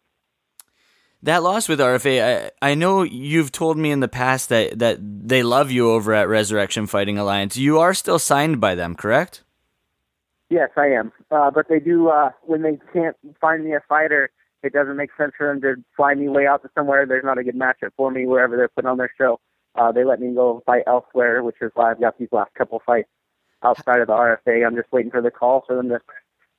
That 1.25 1.43
loss 1.45 1.69
with 1.69 1.79
RFA, 1.79 2.51
I, 2.63 2.71
I 2.71 2.75
know 2.75 3.05
you've 3.05 3.53
told 3.53 3.79
me 3.79 3.93
in 3.93 4.01
the 4.01 4.09
past 4.09 4.49
that, 4.49 4.81
that 4.81 4.99
they 5.01 5.45
love 5.45 5.71
you 5.71 5.91
over 5.91 6.13
at 6.13 6.29
Resurrection 6.29 6.89
Fighting 6.89 7.17
Alliance. 7.17 7.57
You 7.57 7.79
are 7.79 7.95
still 7.95 8.19
signed 8.19 8.61
by 8.61 8.75
them, 8.75 8.97
correct? 8.97 9.45
Yes, 10.51 10.71
I 10.77 10.89
am. 10.89 11.13
Uh, 11.31 11.51
but 11.53 11.69
they 11.69 11.79
do, 11.79 12.09
uh, 12.09 12.31
when 12.43 12.63
they 12.63 12.79
can't 12.93 13.17
find 13.41 13.65
me 13.65 13.73
a 13.73 13.81
fighter, 13.89 14.31
it 14.65 14.73
doesn't 14.73 14.97
make 14.97 15.11
sense 15.17 15.33
for 15.39 15.47
them 15.47 15.61
to 15.63 15.77
fly 15.97 16.15
me 16.15 16.29
way 16.29 16.47
out 16.47 16.63
to 16.63 16.71
somewhere. 16.75 17.07
There's 17.07 17.25
not 17.25 17.39
a 17.39 17.45
good 17.45 17.55
matchup 17.57 17.93
for 17.97 18.11
me 18.11 18.27
wherever 18.27 18.57
they're 18.57 18.69
putting 18.69 18.91
on 18.91 18.99
their 18.99 19.13
show 19.17 19.41
uh, 19.75 19.93
they 19.93 20.05
let 20.05 20.21
me 20.21 20.35
go 20.35 20.63
fight 20.67 20.85
elsewhere, 20.87 21.43
which 21.43 21.57
is 21.61 21.71
why 21.75 21.91
I've 21.91 22.01
got 22.01 22.19
these 22.19 22.29
last 22.31 22.55
couple 22.55 22.83
fights 22.85 23.09
outside 23.63 24.01
of 24.01 24.09
the 24.09 24.13
RFA. 24.13 24.67
I'm 24.67 24.77
just 24.77 24.93
waiting 24.93 25.11
for 25.11 25.23
the 25.23 25.31
call 25.31 25.65
for 25.67 25.77
them 25.77 25.89
to 25.89 26.01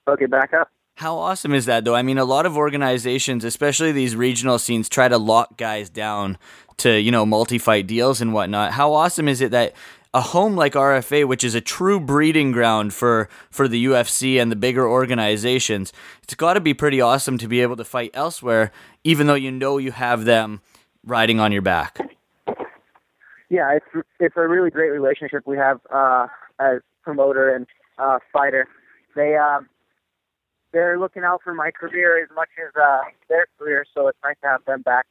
hook 0.07 0.21
it 0.21 0.31
back 0.31 0.53
up. 0.53 0.69
How 0.95 1.17
awesome 1.17 1.53
is 1.53 1.65
that, 1.65 1.85
though? 1.85 1.95
I 1.95 2.03
mean, 2.03 2.17
a 2.17 2.25
lot 2.25 2.45
of 2.45 2.55
organizations, 2.55 3.43
especially 3.43 3.91
these 3.91 4.15
regional 4.15 4.59
scenes, 4.59 4.87
try 4.87 5.07
to 5.07 5.17
lock 5.17 5.57
guys 5.57 5.89
down 5.89 6.37
to, 6.77 6.99
you 6.99 7.11
know, 7.11 7.25
multi 7.25 7.57
fight 7.57 7.87
deals 7.87 8.21
and 8.21 8.33
whatnot. 8.33 8.73
How 8.73 8.93
awesome 8.93 9.27
is 9.27 9.41
it 9.41 9.51
that 9.51 9.73
a 10.13 10.21
home 10.21 10.55
like 10.55 10.73
RFA, 10.73 11.27
which 11.27 11.43
is 11.43 11.55
a 11.55 11.61
true 11.61 11.99
breeding 11.99 12.51
ground 12.51 12.93
for, 12.93 13.27
for 13.49 13.67
the 13.67 13.83
UFC 13.85 14.39
and 14.39 14.51
the 14.51 14.55
bigger 14.55 14.87
organizations, 14.87 15.91
it's 16.21 16.35
got 16.35 16.53
to 16.53 16.61
be 16.61 16.75
pretty 16.75 17.01
awesome 17.01 17.39
to 17.39 17.47
be 17.47 17.61
able 17.61 17.75
to 17.77 17.83
fight 17.83 18.11
elsewhere, 18.13 18.71
even 19.03 19.25
though 19.25 19.33
you 19.33 19.51
know 19.51 19.79
you 19.79 19.91
have 19.91 20.25
them 20.25 20.61
riding 21.03 21.39
on 21.39 21.51
your 21.51 21.63
back 21.63 22.12
yeah, 23.49 23.75
it's 23.75 24.05
it's 24.19 24.35
a 24.37 24.47
really 24.47 24.69
great 24.69 24.89
relationship 24.89 25.43
we 25.45 25.57
have 25.57 25.79
uh, 25.93 26.27
as 26.59 26.79
promoter 27.03 27.53
and 27.53 27.67
uh, 27.97 28.19
fighter. 28.31 28.67
They 29.15 29.35
uh, 29.35 29.59
they're 30.71 30.99
looking 30.99 31.23
out 31.23 31.41
for 31.43 31.53
my 31.53 31.71
career 31.71 32.21
as 32.21 32.29
much 32.35 32.49
as 32.59 32.71
uh, 32.75 33.01
their 33.29 33.47
career, 33.57 33.85
so 33.93 34.07
it's 34.07 34.17
nice 34.23 34.35
to 34.41 34.47
have 34.47 34.65
them 34.65 34.81
back. 34.81 35.05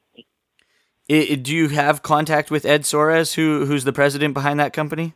It, 1.09 1.43
do 1.43 1.55
you 1.55 1.69
have 1.69 2.03
contact 2.03 2.51
with 2.51 2.65
Ed 2.65 2.83
Soares, 2.83 3.35
who 3.35 3.67
who's 3.67 3.85
the 3.85 3.93
president 3.93 4.35
behind 4.35 4.59
that 4.61 4.73
company? 4.73 5.15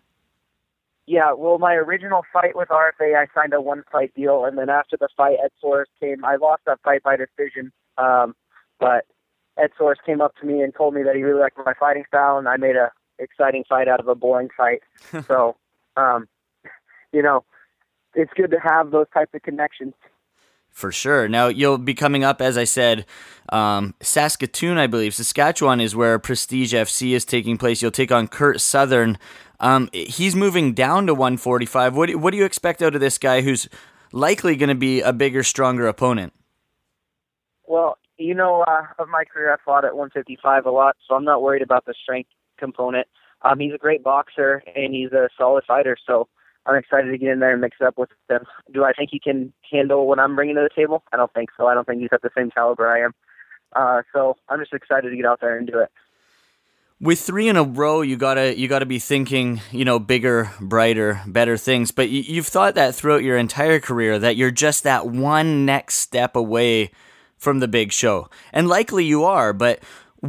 Yeah, 1.06 1.32
well, 1.34 1.58
my 1.58 1.74
original 1.74 2.22
fight 2.32 2.56
with 2.56 2.68
RFA, 2.68 3.16
I 3.16 3.26
signed 3.32 3.54
a 3.54 3.60
one 3.60 3.84
fight 3.92 4.12
deal, 4.14 4.44
and 4.44 4.58
then 4.58 4.68
after 4.68 4.96
the 4.96 5.08
fight, 5.16 5.36
Ed 5.42 5.52
Soares 5.62 5.84
came. 6.00 6.24
I 6.24 6.36
lost 6.36 6.62
that 6.66 6.80
fight 6.82 7.04
by 7.04 7.16
decision, 7.16 7.72
um, 7.96 8.34
but 8.80 9.06
Ed 9.56 9.70
Soares 9.78 9.96
came 10.04 10.20
up 10.20 10.34
to 10.40 10.46
me 10.46 10.62
and 10.62 10.74
told 10.74 10.94
me 10.94 11.04
that 11.04 11.14
he 11.14 11.22
really 11.22 11.40
liked 11.40 11.58
my 11.64 11.74
fighting 11.78 12.04
style, 12.08 12.38
and 12.38 12.48
I 12.48 12.56
made 12.56 12.74
a 12.74 12.90
exciting 13.18 13.64
fight 13.68 13.88
out 13.88 14.00
of 14.00 14.08
a 14.08 14.14
boring 14.14 14.48
fight. 14.56 14.82
so, 15.26 15.56
um, 15.96 16.28
you 17.12 17.22
know, 17.22 17.44
it's 18.14 18.32
good 18.34 18.50
to 18.50 18.58
have 18.58 18.90
those 18.90 19.06
types 19.12 19.32
of 19.34 19.42
connections. 19.42 19.94
For 20.70 20.92
sure. 20.92 21.26
Now 21.26 21.46
you'll 21.48 21.78
be 21.78 21.94
coming 21.94 22.22
up, 22.22 22.42
as 22.42 22.58
I 22.58 22.64
said, 22.64 23.06
um, 23.48 23.94
Saskatoon, 24.02 24.76
I 24.76 24.86
believe. 24.86 25.14
Saskatchewan 25.14 25.80
is 25.80 25.96
where 25.96 26.18
Prestige 26.18 26.74
FC 26.74 27.12
is 27.12 27.24
taking 27.24 27.56
place. 27.56 27.80
You'll 27.80 27.90
take 27.90 28.12
on 28.12 28.28
Kurt 28.28 28.60
Southern. 28.60 29.16
Um, 29.58 29.88
he's 29.94 30.36
moving 30.36 30.74
down 30.74 31.06
to 31.06 31.14
145. 31.14 31.96
What 31.96 32.14
what 32.16 32.30
do 32.32 32.36
you 32.36 32.44
expect 32.44 32.82
out 32.82 32.94
of 32.94 33.00
this 33.00 33.16
guy, 33.16 33.40
who's 33.40 33.70
likely 34.12 34.54
going 34.54 34.68
to 34.68 34.74
be 34.74 35.00
a 35.00 35.14
bigger, 35.14 35.42
stronger 35.42 35.86
opponent? 35.86 36.34
Well, 37.66 37.96
you 38.18 38.34
know, 38.34 38.62
uh, 38.62 38.82
of 38.98 39.08
my 39.08 39.24
career, 39.24 39.52
I 39.52 39.56
fought 39.64 39.86
at 39.86 39.96
155 39.96 40.66
a 40.66 40.70
lot, 40.70 40.96
so 41.08 41.14
I'm 41.14 41.24
not 41.24 41.42
worried 41.42 41.62
about 41.62 41.86
the 41.86 41.94
strength 42.02 42.28
component. 42.58 43.06
Um, 43.42 43.58
he's 43.58 43.74
a 43.74 43.78
great 43.78 44.02
boxer 44.02 44.62
and 44.74 44.94
he's 44.94 45.12
a 45.12 45.28
solid 45.36 45.64
fighter, 45.66 45.96
so 46.06 46.28
I'm 46.66 46.76
excited 46.76 47.10
to 47.10 47.18
get 47.18 47.28
in 47.30 47.40
there 47.40 47.52
and 47.52 47.60
mix 47.60 47.76
it 47.80 47.86
up 47.86 47.96
with 47.96 48.10
him. 48.28 48.44
Do 48.72 48.84
I 48.84 48.92
think 48.92 49.10
he 49.12 49.20
can 49.20 49.52
handle 49.70 50.06
what 50.06 50.18
I'm 50.18 50.34
bringing 50.34 50.56
to 50.56 50.62
the 50.62 50.74
table? 50.74 51.04
I 51.12 51.16
don't 51.16 51.32
think 51.32 51.50
so. 51.56 51.66
I 51.66 51.74
don't 51.74 51.86
think 51.86 52.00
he's 52.00 52.10
at 52.12 52.22
the 52.22 52.30
same 52.36 52.50
caliber 52.50 52.88
I 52.88 53.04
am. 53.04 53.14
Uh, 53.74 54.02
so 54.12 54.36
I'm 54.48 54.58
just 54.58 54.72
excited 54.72 55.10
to 55.10 55.16
get 55.16 55.26
out 55.26 55.40
there 55.40 55.56
and 55.56 55.66
do 55.66 55.78
it. 55.78 55.90
With 56.98 57.20
three 57.20 57.48
in 57.48 57.58
a 57.58 57.62
row, 57.62 58.00
you 58.00 58.16
gotta 58.16 58.58
you 58.58 58.68
gotta 58.68 58.86
be 58.86 58.98
thinking, 58.98 59.60
you 59.70 59.84
know, 59.84 59.98
bigger, 59.98 60.50
brighter, 60.60 61.20
better 61.26 61.58
things. 61.58 61.90
But 61.90 62.08
you, 62.08 62.22
you've 62.22 62.46
thought 62.46 62.74
that 62.74 62.94
throughout 62.94 63.22
your 63.22 63.36
entire 63.36 63.80
career 63.80 64.18
that 64.18 64.36
you're 64.36 64.50
just 64.50 64.82
that 64.84 65.06
one 65.06 65.66
next 65.66 65.96
step 65.96 66.34
away 66.34 66.90
from 67.36 67.60
the 67.60 67.68
big 67.68 67.92
show, 67.92 68.30
and 68.50 68.66
likely 68.66 69.04
you 69.04 69.24
are. 69.24 69.52
But 69.52 69.80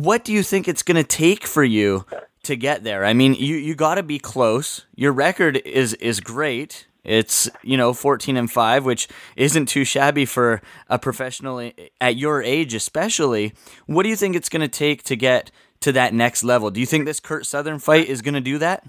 what 0.03 0.23
do 0.23 0.33
you 0.33 0.43
think 0.43 0.67
it's 0.67 0.83
going 0.83 0.95
to 0.95 1.03
take 1.03 1.45
for 1.45 1.63
you 1.63 2.05
to 2.43 2.55
get 2.55 2.83
there? 2.83 3.05
I 3.05 3.13
mean, 3.13 3.33
you 3.33 3.55
you 3.55 3.75
got 3.75 3.95
to 3.95 4.03
be 4.03 4.19
close. 4.19 4.85
Your 4.95 5.11
record 5.11 5.57
is 5.57 5.93
is 5.95 6.19
great. 6.19 6.87
It's 7.03 7.49
you 7.63 7.77
know 7.77 7.93
14 7.93 8.35
and 8.35 8.51
5 8.51 8.85
which 8.85 9.07
isn't 9.37 9.67
too 9.67 9.85
shabby 9.85 10.25
for 10.25 10.61
a 10.89 10.99
professional 10.99 11.71
at 12.01 12.15
your 12.17 12.43
age 12.43 12.73
especially. 12.73 13.53
What 13.85 14.03
do 14.03 14.09
you 14.09 14.15
think 14.15 14.35
it's 14.35 14.49
going 14.49 14.61
to 14.61 14.67
take 14.67 15.03
to 15.03 15.15
get 15.15 15.51
to 15.81 15.91
that 15.93 16.13
next 16.13 16.43
level? 16.43 16.69
Do 16.69 16.79
you 16.79 16.85
think 16.85 17.05
this 17.05 17.19
Kurt 17.19 17.45
Southern 17.45 17.79
fight 17.79 18.07
is 18.07 18.21
going 18.21 18.33
to 18.33 18.41
do 18.41 18.57
that? 18.57 18.85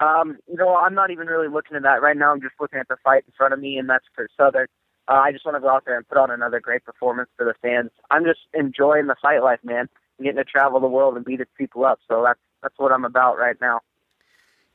Um, 0.00 0.36
you 0.48 0.56
know, 0.56 0.76
I'm 0.76 0.94
not 0.94 1.10
even 1.10 1.26
really 1.26 1.48
looking 1.48 1.76
at 1.76 1.82
that 1.84 2.02
right 2.02 2.16
now. 2.16 2.32
I'm 2.32 2.40
just 2.40 2.54
looking 2.60 2.78
at 2.78 2.88
the 2.88 2.96
fight 3.02 3.24
in 3.26 3.32
front 3.36 3.54
of 3.54 3.60
me, 3.60 3.78
and 3.78 3.88
that's 3.88 4.04
Kurt 4.14 4.30
Southern. 4.36 4.66
Uh, 5.06 5.12
I 5.12 5.32
just 5.32 5.44
want 5.44 5.56
to 5.56 5.60
go 5.60 5.68
out 5.68 5.84
there 5.84 5.96
and 5.96 6.08
put 6.08 6.18
on 6.18 6.30
another 6.30 6.60
great 6.60 6.84
performance 6.84 7.28
for 7.36 7.44
the 7.44 7.54
fans. 7.60 7.90
I'm 8.10 8.24
just 8.24 8.40
enjoying 8.54 9.06
the 9.06 9.16
fight 9.20 9.42
life, 9.42 9.60
man. 9.62 9.88
I'm 10.18 10.24
getting 10.24 10.38
to 10.38 10.44
travel 10.44 10.80
the 10.80 10.88
world 10.88 11.16
and 11.16 11.24
beat 11.24 11.38
the 11.38 11.46
people 11.58 11.84
up. 11.84 12.00
So 12.08 12.22
that's 12.24 12.38
that's 12.62 12.78
what 12.78 12.92
I'm 12.92 13.04
about 13.04 13.36
right 13.38 13.56
now. 13.60 13.80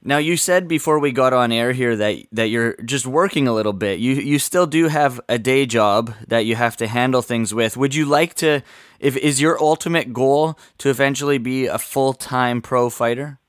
Now 0.02 0.18
you 0.18 0.38
said 0.38 0.68
before 0.68 1.00
we 1.00 1.12
got 1.12 1.34
on 1.34 1.52
air 1.52 1.74
here 1.74 1.96
that 1.96 2.24
that 2.32 2.50
you're 2.50 2.76
just 2.86 3.06
working 3.06 3.48
a 3.48 3.54
little 3.54 3.74
bit. 3.74 4.00
You 4.00 4.14
you 4.14 4.40
still 4.40 4.68
do 4.68 4.88
have 4.88 5.20
a 5.28 5.38
day 5.38 5.66
job 5.66 6.14
that 6.28 6.46
you 6.46 6.56
have 6.56 6.78
to 6.78 6.88
handle 6.88 7.22
things 7.22 7.54
with. 7.54 7.76
Would 7.76 7.96
you 7.96 8.06
like 8.06 8.34
to 8.36 8.62
if 9.00 9.18
is 9.18 9.42
your 9.42 9.62
ultimate 9.62 10.14
goal 10.14 10.58
to 10.78 10.90
eventually 10.90 11.38
be 11.38 11.66
a 11.66 11.78
full-time 11.78 12.62
pro 12.62 12.90
fighter? 12.90 13.40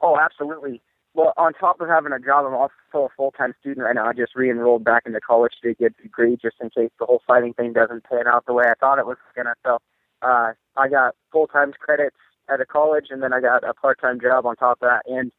Oh, 0.00 0.18
absolutely. 0.18 0.82
Well, 1.14 1.32
on 1.36 1.52
top 1.54 1.80
of 1.80 1.88
having 1.88 2.12
a 2.12 2.18
job, 2.18 2.44
I'm 2.44 2.54
also 2.54 3.06
a 3.06 3.08
full 3.16 3.30
time 3.30 3.54
student 3.60 3.84
right 3.86 3.94
now. 3.94 4.06
I 4.06 4.12
just 4.12 4.34
re 4.34 4.50
enrolled 4.50 4.82
back 4.82 5.04
into 5.06 5.20
college 5.20 5.52
to 5.62 5.74
get 5.74 5.94
a 5.98 6.02
degree 6.02 6.36
just 6.40 6.56
in 6.60 6.70
case 6.70 6.90
the 6.98 7.06
whole 7.06 7.22
fighting 7.26 7.54
thing 7.54 7.72
doesn't 7.72 8.04
pan 8.04 8.26
out 8.26 8.46
the 8.46 8.52
way 8.52 8.64
I 8.66 8.74
thought 8.74 8.98
it 8.98 9.06
was 9.06 9.16
going 9.34 9.46
to. 9.46 9.54
So 9.64 9.78
uh, 10.22 10.52
I 10.76 10.88
got 10.88 11.14
full 11.30 11.46
time 11.46 11.72
credits 11.78 12.16
at 12.50 12.60
a 12.60 12.66
college, 12.66 13.06
and 13.10 13.22
then 13.22 13.32
I 13.32 13.40
got 13.40 13.62
a 13.62 13.72
part 13.74 14.00
time 14.00 14.20
job 14.20 14.44
on 14.44 14.56
top 14.56 14.78
of 14.82 14.88
that, 14.88 15.02
and 15.06 15.30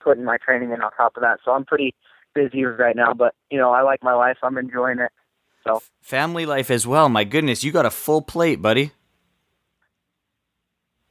putting 0.00 0.24
my 0.24 0.38
training 0.38 0.70
in 0.70 0.80
on 0.82 0.92
top 0.92 1.16
of 1.16 1.22
that. 1.22 1.40
So 1.44 1.50
I'm 1.50 1.64
pretty 1.64 1.96
busy 2.32 2.64
right 2.64 2.94
now, 2.94 3.12
but 3.12 3.34
you 3.50 3.58
know, 3.58 3.72
I 3.72 3.82
like 3.82 4.04
my 4.04 4.14
life. 4.14 4.38
I'm 4.44 4.56
enjoying 4.56 5.00
it. 5.00 5.10
So 5.66 5.82
family 6.00 6.46
life 6.46 6.70
as 6.70 6.86
well. 6.86 7.08
My 7.08 7.24
goodness, 7.24 7.64
you 7.64 7.72
got 7.72 7.86
a 7.86 7.90
full 7.90 8.22
plate, 8.22 8.62
buddy. 8.62 8.92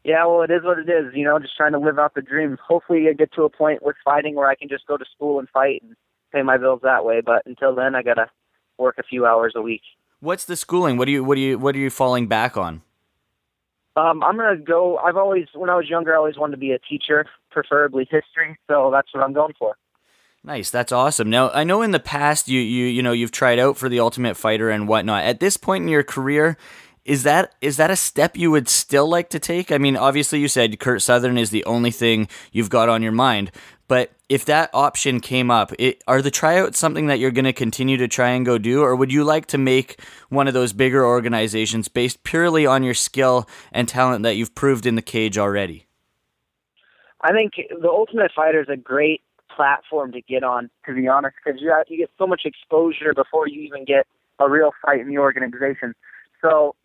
Yeah, 0.07 0.25
well, 0.25 0.41
it 0.41 0.51
is 0.51 0.63
what 0.63 0.79
it 0.79 0.87
is. 0.87 1.13
You 1.13 1.25
know, 1.25 1.37
just 1.37 1.57
trying 1.57 1.73
to 1.73 1.79
live 1.79 1.99
out 1.99 2.13
the 2.15 2.21
dream. 2.21 2.57
Hopefully, 2.65 3.07
I 3.09 3.13
get 3.13 3.33
to 3.33 3.43
a 3.43 3.49
point 3.49 3.83
with 3.83 3.97
fighting 4.05 4.35
where 4.35 4.47
I 4.47 4.55
can 4.55 4.69
just 4.69 4.87
go 4.87 4.95
to 4.95 5.03
school 5.13 5.37
and 5.37 5.49
fight 5.49 5.83
and 5.83 5.97
pay 6.31 6.43
my 6.43 6.55
bills 6.55 6.79
that 6.83 7.03
way. 7.03 7.19
But 7.19 7.45
until 7.45 7.75
then, 7.75 7.93
I 7.93 8.03
gotta 8.03 8.29
work 8.77 8.95
a 8.97 9.03
few 9.03 9.25
hours 9.25 9.51
a 9.57 9.61
week. 9.61 9.81
What's 10.21 10.45
the 10.45 10.55
schooling? 10.55 10.95
What 10.95 11.07
do 11.07 11.11
you 11.11 11.25
what 11.25 11.35
do 11.35 11.41
you 11.41 11.59
what 11.59 11.75
are 11.75 11.79
you 11.79 11.89
falling 11.89 12.27
back 12.27 12.55
on? 12.55 12.83
Um, 13.97 14.23
I'm 14.23 14.37
gonna 14.37 14.55
go. 14.55 14.95
I've 14.95 15.17
always, 15.17 15.47
when 15.53 15.69
I 15.69 15.75
was 15.75 15.89
younger, 15.89 16.13
I 16.13 16.17
always 16.17 16.37
wanted 16.37 16.51
to 16.51 16.57
be 16.57 16.71
a 16.71 16.79
teacher, 16.79 17.25
preferably 17.51 18.07
history. 18.09 18.57
So 18.69 18.89
that's 18.93 19.13
what 19.13 19.25
I'm 19.25 19.33
going 19.33 19.55
for. 19.59 19.75
Nice, 20.41 20.71
that's 20.71 20.93
awesome. 20.93 21.29
Now 21.29 21.49
I 21.49 21.65
know 21.65 21.81
in 21.81 21.91
the 21.91 21.99
past 21.99 22.47
you 22.47 22.61
you 22.61 22.85
you 22.85 23.03
know 23.03 23.11
you've 23.11 23.33
tried 23.33 23.59
out 23.59 23.75
for 23.75 23.89
the 23.89 23.99
Ultimate 23.99 24.37
Fighter 24.37 24.69
and 24.69 24.87
whatnot. 24.87 25.25
At 25.25 25.41
this 25.41 25.57
point 25.57 25.81
in 25.81 25.89
your 25.89 26.03
career, 26.03 26.55
is 27.07 27.23
that 27.23 27.55
is 27.61 27.77
that 27.77 27.89
a 27.89 27.95
step 27.95 28.37
you 28.37 28.51
would 28.51 28.67
still 28.67 29.07
like 29.07 29.29
to 29.29 29.39
take? 29.39 29.71
I 29.71 29.77
mean, 29.77 29.95
obviously 29.95 30.39
you 30.39 30.47
said 30.47 30.79
Kurt 30.79 31.01
Southern 31.01 31.37
is 31.37 31.49
the 31.49 31.65
only 31.65 31.89
thing 31.89 32.27
you've 32.51 32.69
got 32.69 32.89
on 32.89 33.01
your 33.01 33.13
mind, 33.13 33.51
but 33.87 34.11
if 34.27 34.43
that 34.45 34.69
option 34.73 35.21
came 35.21 35.49
up, 35.49 35.71
it, 35.79 36.03
are 36.05 36.21
the 36.21 36.29
tryouts 36.29 36.77
something 36.77 37.07
that 37.07 37.19
you're 37.19 37.31
going 37.31 37.45
to 37.45 37.53
continue 37.53 37.95
to 37.97 38.07
try 38.09 38.31
and 38.31 38.45
go 38.45 38.57
do, 38.57 38.81
or 38.81 38.95
would 38.95 39.11
you 39.11 39.23
like 39.23 39.45
to 39.47 39.57
make 39.57 40.01
one 40.27 40.47
of 40.47 40.53
those 40.53 40.73
bigger 40.73 41.05
organizations 41.05 41.87
based 41.87 42.23
purely 42.23 42.65
on 42.65 42.83
your 42.83 42.93
skill 42.93 43.47
and 43.71 43.87
talent 43.87 44.23
that 44.23 44.35
you've 44.35 44.53
proved 44.53 44.85
in 44.85 44.95
the 44.95 45.01
cage 45.01 45.37
already? 45.37 45.87
I 47.21 47.31
think 47.31 47.53
the 47.55 47.89
Ultimate 47.89 48.31
Fighter 48.35 48.61
is 48.61 48.69
a 48.69 48.77
great 48.77 49.21
platform 49.55 50.11
to 50.11 50.21
get 50.21 50.43
on, 50.43 50.69
to 50.85 50.93
be 50.93 51.07
honest, 51.07 51.35
because 51.43 51.61
you 51.61 51.73
you 51.87 51.97
get 51.97 52.11
so 52.17 52.27
much 52.27 52.41
exposure 52.43 53.13
before 53.13 53.47
you 53.47 53.61
even 53.61 53.85
get 53.85 54.05
a 54.39 54.49
real 54.49 54.71
fight 54.85 54.99
in 54.99 55.07
the 55.07 55.17
organization. 55.17 55.95
So, 56.41 56.75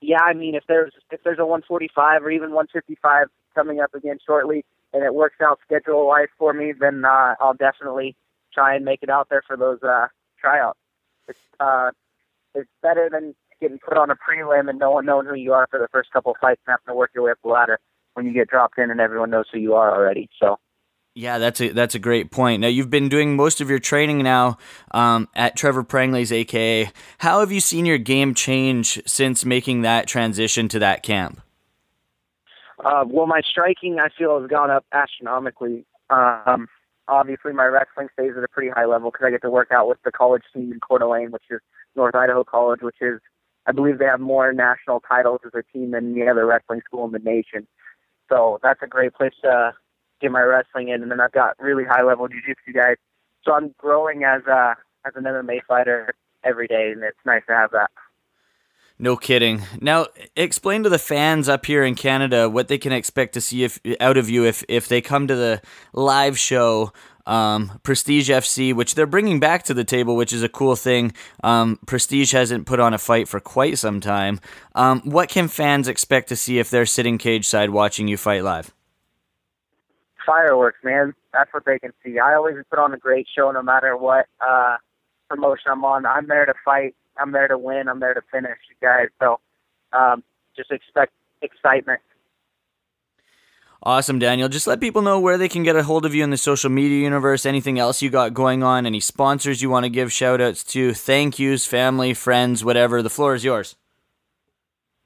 yeah, 0.00 0.20
I 0.22 0.32
mean, 0.32 0.54
if 0.54 0.64
there's 0.68 0.92
if 1.10 1.22
there's 1.24 1.38
a 1.38 1.46
145 1.46 2.22
or 2.22 2.30
even 2.30 2.50
155 2.50 3.28
coming 3.54 3.80
up 3.80 3.94
again 3.94 4.18
shortly, 4.24 4.64
and 4.92 5.02
it 5.02 5.14
works 5.14 5.36
out 5.42 5.58
schedule 5.64 6.06
wise 6.06 6.28
for 6.38 6.52
me, 6.52 6.72
then 6.78 7.04
uh, 7.04 7.34
I'll 7.40 7.54
definitely 7.54 8.16
try 8.52 8.74
and 8.74 8.84
make 8.84 9.02
it 9.02 9.10
out 9.10 9.28
there 9.28 9.42
for 9.46 9.56
those 9.56 9.82
uh, 9.82 10.06
tryouts. 10.40 10.78
It's 11.26 11.38
uh, 11.60 11.90
it's 12.54 12.70
better 12.82 13.08
than 13.10 13.34
getting 13.60 13.78
put 13.78 13.98
on 13.98 14.10
a 14.10 14.14
prelim 14.14 14.70
and 14.70 14.78
no 14.78 14.92
one 14.92 15.04
knowing 15.04 15.26
who 15.26 15.34
you 15.34 15.52
are 15.52 15.66
for 15.68 15.80
the 15.80 15.88
first 15.88 16.12
couple 16.12 16.30
of 16.30 16.38
fights 16.40 16.60
and 16.66 16.72
having 16.72 16.92
to 16.92 16.96
work 16.96 17.10
your 17.12 17.24
way 17.24 17.32
up 17.32 17.38
the 17.42 17.48
ladder 17.48 17.80
when 18.14 18.24
you 18.24 18.32
get 18.32 18.48
dropped 18.48 18.78
in 18.78 18.90
and 18.90 19.00
everyone 19.00 19.30
knows 19.30 19.46
who 19.52 19.58
you 19.58 19.74
are 19.74 19.92
already. 19.92 20.28
So. 20.40 20.58
Yeah, 21.18 21.38
that's 21.38 21.60
a 21.60 21.70
that's 21.70 21.96
a 21.96 21.98
great 21.98 22.30
point. 22.30 22.60
Now 22.60 22.68
you've 22.68 22.90
been 22.90 23.08
doing 23.08 23.34
most 23.34 23.60
of 23.60 23.68
your 23.68 23.80
training 23.80 24.18
now 24.18 24.56
um, 24.92 25.28
at 25.34 25.56
Trevor 25.56 25.82
Prangley's 25.82 26.30
AKA. 26.30 26.92
How 27.18 27.40
have 27.40 27.50
you 27.50 27.58
seen 27.58 27.86
your 27.86 27.98
game 27.98 28.34
change 28.34 29.02
since 29.04 29.44
making 29.44 29.82
that 29.82 30.06
transition 30.06 30.68
to 30.68 30.78
that 30.78 31.02
camp? 31.02 31.40
Uh, 32.84 33.04
well, 33.04 33.26
my 33.26 33.40
striking 33.40 33.98
I 33.98 34.10
feel 34.16 34.40
has 34.40 34.48
gone 34.48 34.70
up 34.70 34.86
astronomically. 34.92 35.84
Um, 36.08 36.68
obviously, 37.08 37.52
my 37.52 37.64
wrestling 37.64 38.06
stays 38.12 38.34
at 38.38 38.44
a 38.44 38.48
pretty 38.48 38.70
high 38.70 38.86
level 38.86 39.10
because 39.10 39.26
I 39.26 39.32
get 39.32 39.42
to 39.42 39.50
work 39.50 39.72
out 39.72 39.88
with 39.88 39.98
the 40.04 40.12
college 40.12 40.44
team 40.54 40.70
in 40.70 40.78
Coeur 40.78 41.00
d'Alene, 41.00 41.32
which 41.32 41.50
is 41.50 41.58
North 41.96 42.14
Idaho 42.14 42.44
College, 42.44 42.82
which 42.82 42.98
is 43.00 43.18
I 43.66 43.72
believe 43.72 43.98
they 43.98 44.04
have 44.04 44.20
more 44.20 44.52
national 44.52 45.00
titles 45.00 45.40
as 45.44 45.50
a 45.52 45.64
team 45.76 45.90
than 45.90 46.12
any 46.16 46.28
other 46.28 46.46
wrestling 46.46 46.82
school 46.86 47.06
in 47.06 47.10
the 47.10 47.18
nation. 47.18 47.66
So 48.28 48.60
that's 48.62 48.82
a 48.84 48.86
great 48.86 49.14
place 49.14 49.34
to 49.42 49.72
get 50.20 50.30
my 50.30 50.40
wrestling 50.40 50.88
in. 50.88 51.02
And 51.02 51.10
then 51.10 51.20
I've 51.20 51.32
got 51.32 51.56
really 51.58 51.84
high 51.84 52.02
level 52.02 52.28
jiu-jitsu 52.28 52.72
guys. 52.72 52.96
So 53.44 53.52
I'm 53.52 53.74
growing 53.78 54.24
as 54.24 54.42
a 54.46 54.74
as 55.06 55.12
an 55.14 55.24
MMA 55.24 55.60
fighter 55.66 56.12
every 56.44 56.66
day, 56.66 56.90
and 56.92 57.02
it's 57.02 57.18
nice 57.24 57.42
to 57.48 57.54
have 57.54 57.70
that. 57.70 57.90
No 59.00 59.16
kidding. 59.16 59.62
Now, 59.80 60.06
explain 60.34 60.82
to 60.82 60.88
the 60.88 60.98
fans 60.98 61.48
up 61.48 61.66
here 61.66 61.84
in 61.84 61.94
Canada 61.94 62.50
what 62.50 62.66
they 62.66 62.78
can 62.78 62.90
expect 62.92 63.34
to 63.34 63.40
see 63.40 63.62
if 63.62 63.78
out 64.00 64.16
of 64.16 64.28
you 64.28 64.44
if 64.44 64.64
if 64.68 64.88
they 64.88 65.00
come 65.00 65.28
to 65.28 65.36
the 65.36 65.62
live 65.92 66.36
show 66.38 66.92
um, 67.28 67.78
Prestige 67.82 68.30
FC, 68.30 68.74
which 68.74 68.94
they're 68.94 69.06
bringing 69.06 69.38
back 69.38 69.62
to 69.64 69.74
the 69.74 69.84
table, 69.84 70.16
which 70.16 70.32
is 70.32 70.42
a 70.42 70.48
cool 70.48 70.74
thing. 70.74 71.12
Um, 71.44 71.78
Prestige 71.86 72.32
hasn't 72.32 72.66
put 72.66 72.80
on 72.80 72.94
a 72.94 72.98
fight 72.98 73.28
for 73.28 73.38
quite 73.38 73.78
some 73.78 74.00
time. 74.00 74.40
Um, 74.74 75.02
what 75.02 75.28
can 75.28 75.46
fans 75.46 75.86
expect 75.86 76.30
to 76.30 76.36
see 76.36 76.58
if 76.58 76.70
they're 76.70 76.86
sitting 76.86 77.18
cage 77.18 77.46
side 77.46 77.70
watching 77.70 78.08
you 78.08 78.16
fight 78.16 78.42
live? 78.42 78.74
Fireworks, 80.28 80.78
man. 80.84 81.14
That's 81.32 81.52
what 81.54 81.64
they 81.64 81.78
can 81.78 81.92
see. 82.04 82.18
I 82.18 82.34
always 82.34 82.56
put 82.68 82.78
on 82.78 82.92
a 82.92 82.98
great 82.98 83.26
show 83.34 83.50
no 83.50 83.62
matter 83.62 83.96
what 83.96 84.26
uh, 84.46 84.76
promotion 85.30 85.72
I'm 85.72 85.84
on. 85.86 86.04
I'm 86.04 86.26
there 86.26 86.44
to 86.44 86.52
fight. 86.62 86.94
I'm 87.16 87.32
there 87.32 87.48
to 87.48 87.56
win. 87.56 87.88
I'm 87.88 87.98
there 87.98 88.12
to 88.12 88.20
finish, 88.30 88.58
you 88.68 88.76
guys. 88.86 89.08
So 89.18 89.40
um, 89.94 90.22
just 90.54 90.70
expect 90.70 91.12
excitement. 91.40 92.00
Awesome, 93.82 94.18
Daniel. 94.18 94.50
Just 94.50 94.66
let 94.66 94.80
people 94.80 95.00
know 95.00 95.18
where 95.18 95.38
they 95.38 95.48
can 95.48 95.62
get 95.62 95.76
a 95.76 95.82
hold 95.82 96.04
of 96.04 96.14
you 96.14 96.22
in 96.24 96.30
the 96.30 96.36
social 96.36 96.68
media 96.68 97.00
universe, 97.00 97.46
anything 97.46 97.78
else 97.78 98.02
you 98.02 98.10
got 98.10 98.34
going 98.34 98.62
on, 98.62 98.84
any 98.84 99.00
sponsors 99.00 99.62
you 99.62 99.70
want 99.70 99.84
to 99.84 99.90
give 99.90 100.12
shout 100.12 100.42
outs 100.42 100.62
to, 100.64 100.92
thank 100.92 101.38
yous, 101.38 101.64
family, 101.64 102.12
friends, 102.12 102.62
whatever. 102.62 103.02
The 103.02 103.08
floor 103.08 103.34
is 103.34 103.44
yours. 103.44 103.76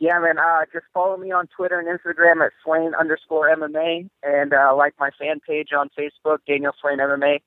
Yeah, 0.03 0.19
man. 0.19 0.37
Uh, 0.37 0.65
just 0.73 0.87
follow 0.93 1.17
me 1.17 1.31
on 1.31 1.47
Twitter 1.57 1.79
and 1.79 1.87
Instagram 1.87 2.45
at 2.45 2.51
Swain 2.65 2.93
underscore 2.93 3.49
MMA 3.57 4.09
and 4.25 4.53
uh, 4.53 4.75
like 4.75 4.95
my 4.99 5.11
fan 5.17 5.39
page 5.47 5.69
on 5.73 5.91
Facebook, 5.97 6.39
Daniel 6.45 6.73
Swain 6.81 6.99
MMA. 6.99 7.39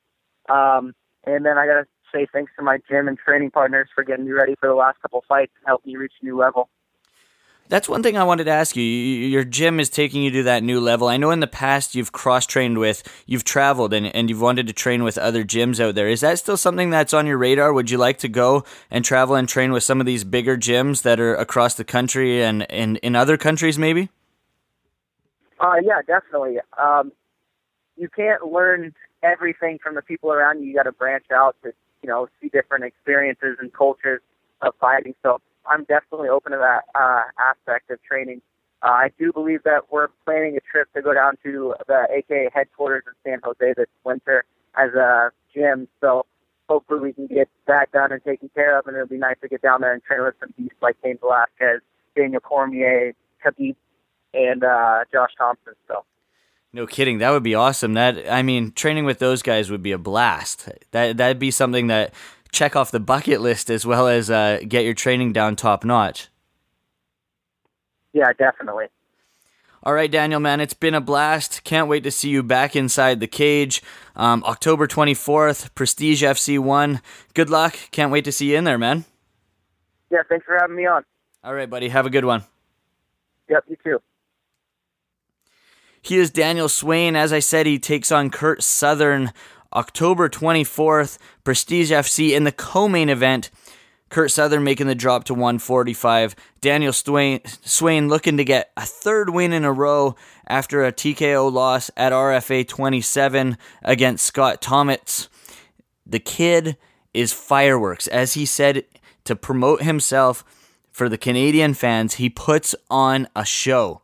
Um, 0.47 0.93
and 1.25 1.45
then 1.45 1.57
I 1.57 1.65
got 1.67 1.81
to 1.81 1.85
say 2.13 2.25
thanks 2.31 2.53
to 2.57 2.63
my 2.63 2.77
gym 2.89 3.09
and 3.09 3.17
training 3.17 3.51
partners 3.51 3.89
for 3.93 4.05
getting 4.05 4.23
me 4.23 4.31
ready 4.31 4.55
for 4.57 4.69
the 4.69 4.73
last 4.73 5.01
couple 5.01 5.21
fights 5.27 5.51
and 5.57 5.67
helping 5.67 5.91
me 5.91 5.97
reach 5.97 6.13
a 6.21 6.25
new 6.25 6.39
level. 6.39 6.69
That's 7.67 7.89
one 7.89 8.03
thing 8.03 8.15
I 8.15 8.23
wanted 8.23 8.43
to 8.43 8.51
ask 8.51 8.75
you. 8.75 8.83
Your 8.83 9.43
gym 9.43 9.79
is 9.79 9.89
taking 9.89 10.21
you 10.21 10.29
to 10.31 10.43
that 10.43 10.61
new 10.61 10.79
level. 10.79 11.07
I 11.07 11.17
know 11.17 11.31
in 11.31 11.39
the 11.39 11.47
past 11.47 11.95
you've 11.95 12.11
cross 12.11 12.45
trained 12.45 12.77
with, 12.77 13.01
you've 13.25 13.43
traveled 13.43 13.91
and, 13.91 14.05
and 14.15 14.29
you've 14.29 14.41
wanted 14.41 14.67
to 14.67 14.73
train 14.73 15.03
with 15.03 15.17
other 15.17 15.43
gyms 15.43 15.79
out 15.79 15.95
there. 15.95 16.07
Is 16.07 16.21
that 16.21 16.37
still 16.37 16.57
something 16.57 16.91
that's 16.91 17.13
on 17.13 17.25
your 17.25 17.39
radar? 17.39 17.73
Would 17.73 17.89
you 17.89 17.97
like 17.97 18.19
to 18.19 18.29
go 18.29 18.63
and 18.91 19.03
travel 19.03 19.35
and 19.35 19.49
train 19.49 19.71
with 19.71 19.83
some 19.83 19.99
of 19.99 20.05
these 20.05 20.23
bigger 20.23 20.55
gyms 20.55 21.01
that 21.01 21.19
are 21.19 21.35
across 21.35 21.73
the 21.73 21.83
country 21.83 22.43
and, 22.43 22.69
and 22.71 22.97
in 22.97 23.15
other 23.15 23.35
countries 23.35 23.79
maybe? 23.79 24.09
Uh, 25.59 25.77
yeah, 25.81 26.01
definitely. 26.05 26.57
Um, 26.77 27.11
you 27.97 28.09
can't 28.09 28.45
learn 28.45 28.93
everything 29.23 29.79
from 29.81 29.95
the 29.95 30.03
people 30.03 30.31
around 30.31 30.61
you. 30.61 30.67
You 30.67 30.75
got 30.75 30.83
to 30.83 30.91
branch 30.91 31.25
out 31.33 31.55
to, 31.63 31.73
you 32.03 32.09
know, 32.09 32.27
see 32.39 32.49
different 32.49 32.83
experiences 32.83 33.57
and 33.59 33.73
cultures 33.73 34.21
of 34.61 34.73
fighting. 34.79 35.15
So 35.23 35.41
I'm 35.67 35.83
definitely 35.85 36.29
open 36.29 36.51
to 36.51 36.57
that 36.57 36.83
uh, 36.99 37.23
aspect 37.39 37.91
of 37.91 38.01
training. 38.03 38.41
Uh, 38.81 38.89
I 38.89 39.11
do 39.17 39.31
believe 39.33 39.63
that 39.63 39.91
we're 39.91 40.09
planning 40.25 40.57
a 40.57 40.59
trip 40.59 40.91
to 40.93 41.01
go 41.01 41.13
down 41.13 41.37
to 41.43 41.73
the 41.87 42.07
AKA 42.11 42.49
headquarters 42.53 43.03
in 43.07 43.31
San 43.31 43.39
Jose 43.43 43.73
this 43.75 43.87
winter 44.03 44.45
as 44.77 44.93
a 44.93 45.31
gym. 45.53 45.87
So 46.01 46.25
hopefully 46.69 46.99
we 46.99 47.13
can 47.13 47.27
get 47.27 47.49
that 47.67 47.91
done 47.91 48.11
and 48.11 48.23
taken 48.23 48.49
care 48.53 48.77
of, 48.77 48.87
and 48.87 48.95
it'll 48.95 49.07
be 49.07 49.17
nice 49.17 49.37
to 49.41 49.47
get 49.47 49.61
down 49.61 49.81
there 49.81 49.93
and 49.93 50.03
train 50.03 50.23
with 50.23 50.35
some 50.39 50.53
beasts 50.57 50.77
like 50.81 50.97
Cain 51.01 51.17
Velasquez, 51.19 51.81
Daniel 52.15 52.41
Cormier, 52.41 53.13
Khabib, 53.43 53.75
and 54.33 54.63
uh, 54.63 55.03
Josh 55.11 55.31
Thomson. 55.37 55.73
So. 55.87 56.03
No 56.73 56.85
kidding, 56.85 57.19
that 57.19 57.31
would 57.31 57.43
be 57.43 57.55
awesome. 57.55 57.93
That 57.93 58.29
I 58.29 58.41
mean, 58.41 58.73
training 58.73 59.05
with 59.05 59.19
those 59.19 59.41
guys 59.41 59.71
would 59.71 59.81
be 59.81 59.93
a 59.93 59.97
blast. 59.97 60.67
That 60.91 61.15
that'd 61.15 61.39
be 61.39 61.49
something 61.49 61.87
that 61.87 62.13
check 62.55 62.75
off 62.75 62.89
the 62.89 62.99
bucket 62.99 63.41
list 63.41 63.69
as 63.69 63.85
well 63.85 64.07
as 64.07 64.31
uh, 64.31 64.59
get 64.67 64.85
your 64.85 64.93
training 64.93 65.33
down 65.33 65.55
top 65.55 65.83
notch. 65.83 66.29
Yeah, 68.13 68.31
definitely. 68.33 68.85
All 69.83 69.93
right, 69.93 70.09
Daniel, 70.09 70.39
man, 70.39 70.61
it's 70.61 70.73
been 70.73 70.95
a 70.95 71.01
blast. 71.01 71.63
Can't 71.63 71.87
wait 71.87 72.03
to 72.05 72.11
see 72.11 72.29
you 72.29 72.41
back 72.41 72.75
inside 72.75 73.19
the 73.19 73.27
cage. 73.27 73.83
Um, 74.15 74.43
October 74.43 74.87
24th, 74.87 75.75
Prestige 75.75 76.23
FC 76.23 76.57
1. 76.57 77.01
Good 77.35 77.51
luck. 77.51 77.77
Can't 77.91 78.11
wait 78.11 78.25
to 78.25 78.31
see 78.31 78.51
you 78.51 78.57
in 78.57 78.63
there, 78.63 78.79
man. 78.79 79.05
Yeah, 80.09 80.21
thanks 80.27 80.45
for 80.45 80.57
having 80.59 80.75
me 80.75 80.87
on. 80.87 81.03
All 81.43 81.53
right, 81.53 81.69
buddy. 81.69 81.89
Have 81.89 82.07
a 82.07 82.09
good 82.09 82.25
one. 82.25 82.45
Yep, 83.47 83.65
you 83.67 83.77
too. 83.83 84.01
He 86.01 86.17
is 86.17 86.31
Daniel 86.31 86.69
Swain. 86.69 87.15
As 87.15 87.33
I 87.33 87.39
said, 87.39 87.65
he 87.65 87.77
takes 87.77 88.11
on 88.11 88.29
Kurt 88.29 88.63
Southern 88.63 89.33
October 89.75 90.29
24th, 90.29 91.17
Prestige 91.43 91.91
FC 91.91 92.31
in 92.31 92.45
the 92.45 92.51
co 92.51 92.87
main 92.87 93.09
event. 93.09 93.51
Kurt 94.09 94.31
Southern 94.31 94.63
making 94.63 94.87
the 94.87 94.95
drop 94.95 95.25
to 95.25 95.33
145. 95.33 96.35
Daniel 96.61 96.93
Swain, 96.93 97.41
Swain 97.63 98.07
looking 98.07 98.37
to 98.37 98.45
get 98.45 98.71
a 98.77 98.85
third 98.85 99.31
win 99.31 99.51
in 99.51 99.65
a 99.65 99.73
row 99.73 100.15
after 100.47 100.85
a 100.85 100.93
TKO 100.93 101.51
loss 101.51 101.91
at 101.97 102.13
RFA 102.13 102.67
27 102.67 103.57
against 103.83 104.25
Scott 104.25 104.61
Thomas. 104.61 105.27
The 106.05 106.19
kid 106.19 106.77
is 107.13 107.33
fireworks. 107.33 108.07
As 108.07 108.35
he 108.35 108.45
said, 108.45 108.85
to 109.25 109.35
promote 109.35 109.81
himself 109.81 110.45
for 110.91 111.09
the 111.09 111.17
Canadian 111.17 111.73
fans, 111.73 112.15
he 112.15 112.29
puts 112.29 112.75
on 112.89 113.27
a 113.35 113.43
show. 113.43 114.01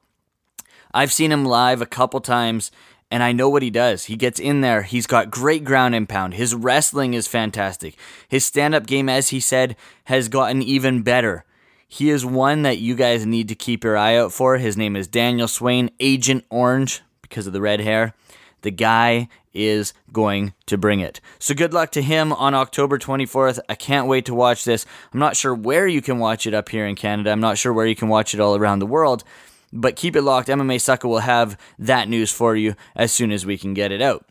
I've 0.94 1.14
seen 1.14 1.32
him 1.32 1.46
live 1.46 1.82
a 1.82 1.86
couple 1.86 2.20
times 2.20 2.72
and 3.12 3.21
I 3.21 3.34
know 3.34 3.50
what 3.50 3.62
he 3.62 3.69
does. 3.69 4.06
He 4.06 4.15
gets 4.15 4.39
in 4.39 4.62
there. 4.62 4.84
He's 4.84 5.06
got 5.06 5.30
great 5.30 5.65
ground 5.65 5.93
and 5.93 6.08
pound. 6.08 6.34
His 6.34 6.56
wrestling 6.56 7.13
is 7.13 7.28
fantastic. 7.28 7.95
His 8.28 8.45
stand 8.45 8.74
up 8.74 8.88
game, 8.88 9.10
as 9.10 9.30
he 9.30 9.41
said, 9.41 9.76
has 10.06 10.30
gotten 10.30 10.62
even 10.62 11.04
better. 11.04 11.43
He 11.88 12.10
is 12.10 12.26
one 12.26 12.62
that 12.62 12.78
you 12.78 12.95
guys 12.95 13.26
need 13.26 13.50
to 13.50 13.56
keep 13.56 13.84
your 13.84 13.97
eye 13.97 14.15
out 14.15 14.32
for. 14.32 14.58
His 14.58 14.78
name 14.78 14.95
is 14.95 15.10
Daniel 15.10 15.50
Swain, 15.50 15.91
Agent 16.00 16.45
Orange, 16.50 17.02
because 17.21 17.45
of 17.45 17.54
the 17.54 17.60
red 17.60 17.82
hair. 17.82 18.13
The 18.62 18.71
guy 18.71 19.28
is 19.54 19.93
going 20.13 20.54
to 20.67 20.78
bring 20.78 21.02
it. 21.02 21.19
So 21.38 21.54
good 21.54 21.74
luck 21.74 21.91
to 21.91 22.02
him 22.02 22.32
on 22.32 22.54
October 22.54 22.97
24th. 22.97 23.60
I 23.67 23.76
can't 23.76 24.08
wait 24.08 24.26
to 24.26 24.34
watch 24.34 24.63
this. 24.63 24.86
I'm 25.13 25.19
not 25.19 25.36
sure 25.36 25.54
where 25.54 25.86
you 25.86 26.02
can 26.02 26.17
watch 26.17 26.47
it 26.47 26.54
up 26.54 26.69
here 26.69 26.86
in 26.86 26.95
Canada. 26.95 27.32
I'm 27.32 27.41
not 27.41 27.58
sure 27.58 27.74
where 27.74 27.88
you 27.88 27.95
can 27.95 28.08
watch 28.08 28.34
it 28.34 28.39
all 28.39 28.56
around 28.56 28.80
the 28.80 28.86
world. 28.86 29.26
But 29.74 29.96
keep 29.96 30.16
it 30.16 30.22
locked. 30.22 30.50
MMA 30.50 30.78
Sucka 30.78 31.08
will 31.08 31.20
have 31.20 31.58
that 31.80 32.10
news 32.10 32.32
for 32.32 32.56
you 32.56 32.76
as 32.96 33.12
soon 33.12 33.32
as 33.32 33.46
we 33.46 33.58
can 33.58 33.74
get 33.74 33.92
it 33.92 34.02
out. 34.02 34.26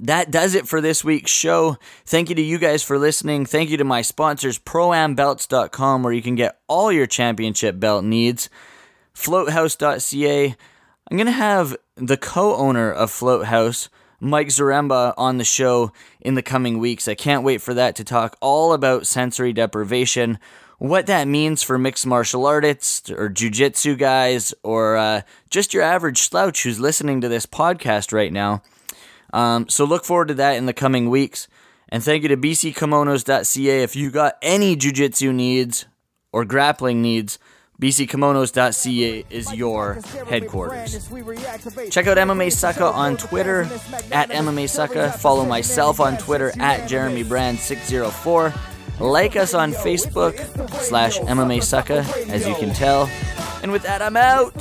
That 0.00 0.30
does 0.30 0.54
it 0.54 0.66
for 0.66 0.80
this 0.80 1.04
week's 1.04 1.30
show. 1.30 1.76
Thank 2.06 2.30
you 2.30 2.34
to 2.34 2.42
you 2.42 2.58
guys 2.58 2.82
for 2.82 2.98
listening. 2.98 3.44
Thank 3.44 3.68
you 3.68 3.76
to 3.76 3.84
my 3.84 4.00
sponsors, 4.00 4.58
proambelts.com, 4.58 6.02
where 6.02 6.12
you 6.12 6.22
can 6.22 6.36
get 6.36 6.58
all 6.68 6.90
your 6.90 7.06
championship 7.06 7.78
belt 7.78 8.02
needs. 8.02 8.48
Floathouse.ca. 9.12 10.56
I'm 11.10 11.16
going 11.16 11.26
to 11.26 11.32
have 11.32 11.76
the 11.96 12.16
co 12.16 12.56
owner 12.56 12.90
of 12.90 13.10
Floathouse, 13.10 13.90
Mike 14.20 14.48
Zaremba, 14.48 15.12
on 15.18 15.36
the 15.36 15.44
show 15.44 15.92
in 16.20 16.34
the 16.34 16.42
coming 16.42 16.78
weeks. 16.78 17.06
I 17.06 17.14
can't 17.14 17.44
wait 17.44 17.60
for 17.60 17.74
that 17.74 17.94
to 17.96 18.04
talk 18.04 18.38
all 18.40 18.72
about 18.72 19.06
sensory 19.06 19.52
deprivation, 19.52 20.38
what 20.80 21.06
that 21.08 21.28
means 21.28 21.62
for 21.62 21.76
mixed 21.78 22.06
martial 22.06 22.46
artists 22.46 23.10
or 23.10 23.28
jujitsu 23.28 23.98
guys 23.98 24.54
or 24.62 24.96
uh, 24.96 25.20
just 25.50 25.74
your 25.74 25.82
average 25.82 26.22
slouch 26.22 26.62
who's 26.62 26.80
listening 26.80 27.20
to 27.20 27.28
this 27.28 27.44
podcast 27.44 28.14
right 28.14 28.32
now. 28.32 28.62
Um, 29.34 29.68
so 29.68 29.84
look 29.84 30.06
forward 30.06 30.28
to 30.28 30.34
that 30.34 30.56
in 30.56 30.64
the 30.64 30.72
coming 30.72 31.10
weeks. 31.10 31.48
And 31.90 32.02
thank 32.02 32.22
you 32.22 32.30
to 32.30 32.36
bckimonos.ca. 32.36 33.82
If 33.82 33.94
you 33.94 34.10
got 34.10 34.38
any 34.40 34.74
jujitsu 34.74 35.34
needs 35.34 35.84
or 36.32 36.46
grappling 36.46 37.02
needs, 37.02 37.38
bckimonos.ca 37.78 39.24
is 39.28 39.52
your 39.52 39.98
headquarters. 40.28 41.10
Check 41.90 42.06
out 42.06 42.16
MMA 42.16 42.48
Sucka 42.48 42.90
on 42.90 43.18
Twitter 43.18 43.62
at 44.12 44.30
MMA 44.30 44.64
Sucka. 44.64 45.14
Follow 45.14 45.44
myself 45.44 46.00
on 46.00 46.16
Twitter 46.16 46.52
at 46.58 46.88
Jeremy 46.88 47.22
Brand 47.22 47.58
604 47.58 48.54
Like 49.00 49.34
us 49.36 49.54
on 49.54 49.72
Facebook 49.72 50.36
slash 50.82 51.18
MMA 51.20 51.60
Sucka, 51.60 52.04
as 52.28 52.46
you 52.46 52.54
can 52.56 52.74
tell. 52.74 53.08
And 53.62 53.72
with 53.72 53.82
that, 53.82 54.02
I'm 54.02 54.16
out. 54.16 54.60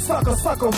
Sucker, 0.00 0.34
sucker. 0.36 0.70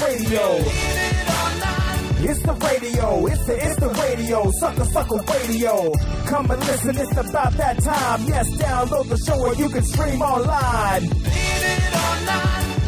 It's 2.19 2.43
the 2.43 2.55
radio, 2.55 3.27
it's 3.27 3.47
the, 3.47 3.57
it's 3.57 3.77
the 3.77 3.89
radio, 3.89 4.51
sucker, 4.53 4.85
sucker 4.87 5.23
radio. 5.33 5.93
Come 6.27 6.51
and 6.51 6.61
listen, 6.61 6.97
it's 6.97 7.13
about 7.13 7.53
that 7.53 7.83
time. 7.83 8.25
Yes, 8.27 8.51
download 8.57 9.09
the 9.09 9.17
show 9.19 9.39
or 9.39 9.55
you 9.55 9.69
can 9.69 9.85
stream 9.85 10.23
online. 10.23 11.05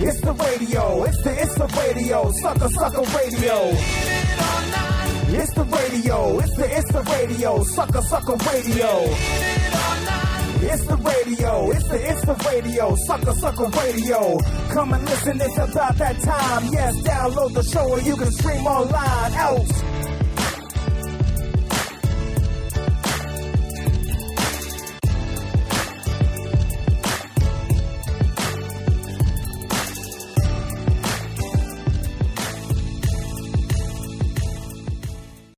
It's 0.00 0.20
the 0.20 0.33
radio, 0.33 1.04
it's 1.04 1.22
the, 1.22 1.40
it's 1.40 1.54
the 1.54 1.66
radio, 1.66 2.33
sucker, 2.42 2.68
sucker 2.68 3.02
radio. 3.16 4.88
It's 5.30 5.52
the 5.52 5.64
radio, 5.64 6.38
it's 6.38 6.56
the, 6.56 6.76
it's 6.78 6.92
the 6.92 7.02
radio, 7.02 7.62
sucker, 7.64 8.00
sucker 8.00 8.36
radio. 8.50 8.88
It's 10.60 10.86
the 10.86 10.96
radio, 10.96 11.70
it's 11.70 11.88
the, 11.88 12.10
it's 12.10 12.24
the 12.24 12.34
radio, 12.48 12.96
sucker, 13.06 13.32
sucker 13.34 13.68
radio. 13.68 14.38
Come 14.70 14.94
and 14.94 15.04
listen, 15.04 15.40
it's 15.40 15.58
about 15.58 15.96
that 15.96 16.18
time. 16.20 16.72
Yes, 16.72 16.96
download 17.02 17.52
the 17.52 17.62
show 17.62 17.90
or 17.90 18.00
you 18.00 18.16
can 18.16 18.32
stream 18.32 18.66
online. 18.66 19.34
Out. 19.34 19.97